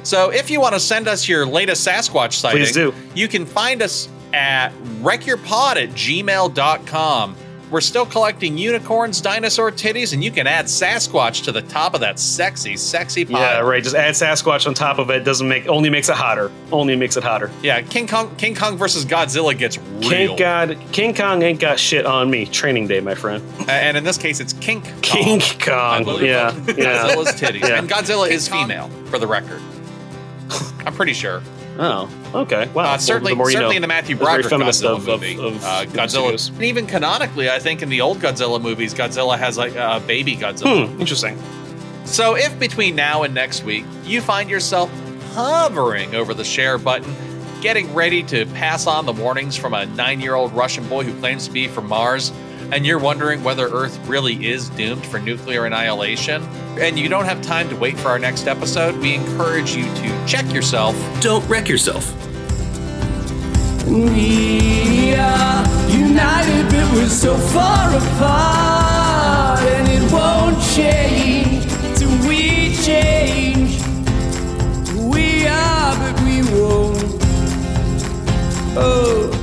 [0.03, 2.95] So if you want to send us your latest Sasquatch sighting, Please do.
[3.14, 7.37] you can find us at wreckyourpod at gmail.com.
[7.70, 12.00] We're still collecting unicorns, dinosaur titties, and you can add Sasquatch to the top of
[12.00, 13.40] that sexy, sexy pile.
[13.40, 13.82] Yeah, right.
[13.82, 15.24] Just add Sasquatch on top of it.
[15.24, 16.52] Doesn't make only makes it hotter.
[16.70, 17.50] Only makes it hotter.
[17.62, 20.10] Yeah, King Kong, King Kong versus Godzilla gets real.
[20.10, 22.46] King God, King Kong ain't got shit on me.
[22.46, 23.42] Training day, my friend.
[23.68, 25.00] And in this case, it's King Kong.
[25.02, 26.06] King Kong.
[26.24, 27.08] Yeah, yeah.
[27.08, 27.78] Godzilla's titties, yeah.
[27.78, 28.68] and Godzilla King is Kong.
[28.68, 29.60] female, for the record.
[30.86, 31.42] I'm pretty sure.
[31.79, 32.68] Oh, okay.
[32.68, 32.95] Wow.
[32.95, 33.77] Uh, certainly, well, certainly know.
[33.77, 37.59] in the Matthew Broderick Godzilla of, movie, of, of uh, Godzilla, and even canonically, I
[37.59, 40.89] think in the old Godzilla movies, Godzilla has like a baby Godzilla.
[40.89, 41.39] Hmm, interesting.
[42.05, 44.91] So, if between now and next week you find yourself
[45.33, 47.14] hovering over the share button,
[47.61, 51.53] getting ready to pass on the warnings from a nine-year-old Russian boy who claims to
[51.53, 52.33] be from Mars
[52.72, 56.42] and you're wondering whether Earth really is doomed for nuclear annihilation,
[56.80, 60.26] and you don't have time to wait for our next episode, we encourage you to
[60.26, 60.96] check yourself.
[61.20, 62.12] Don't wreck yourself.
[63.86, 71.64] We are united, but we're so far apart, and it won't change
[71.96, 73.80] till we change.
[74.94, 77.22] We are, but we won't.
[78.76, 79.36] Oh.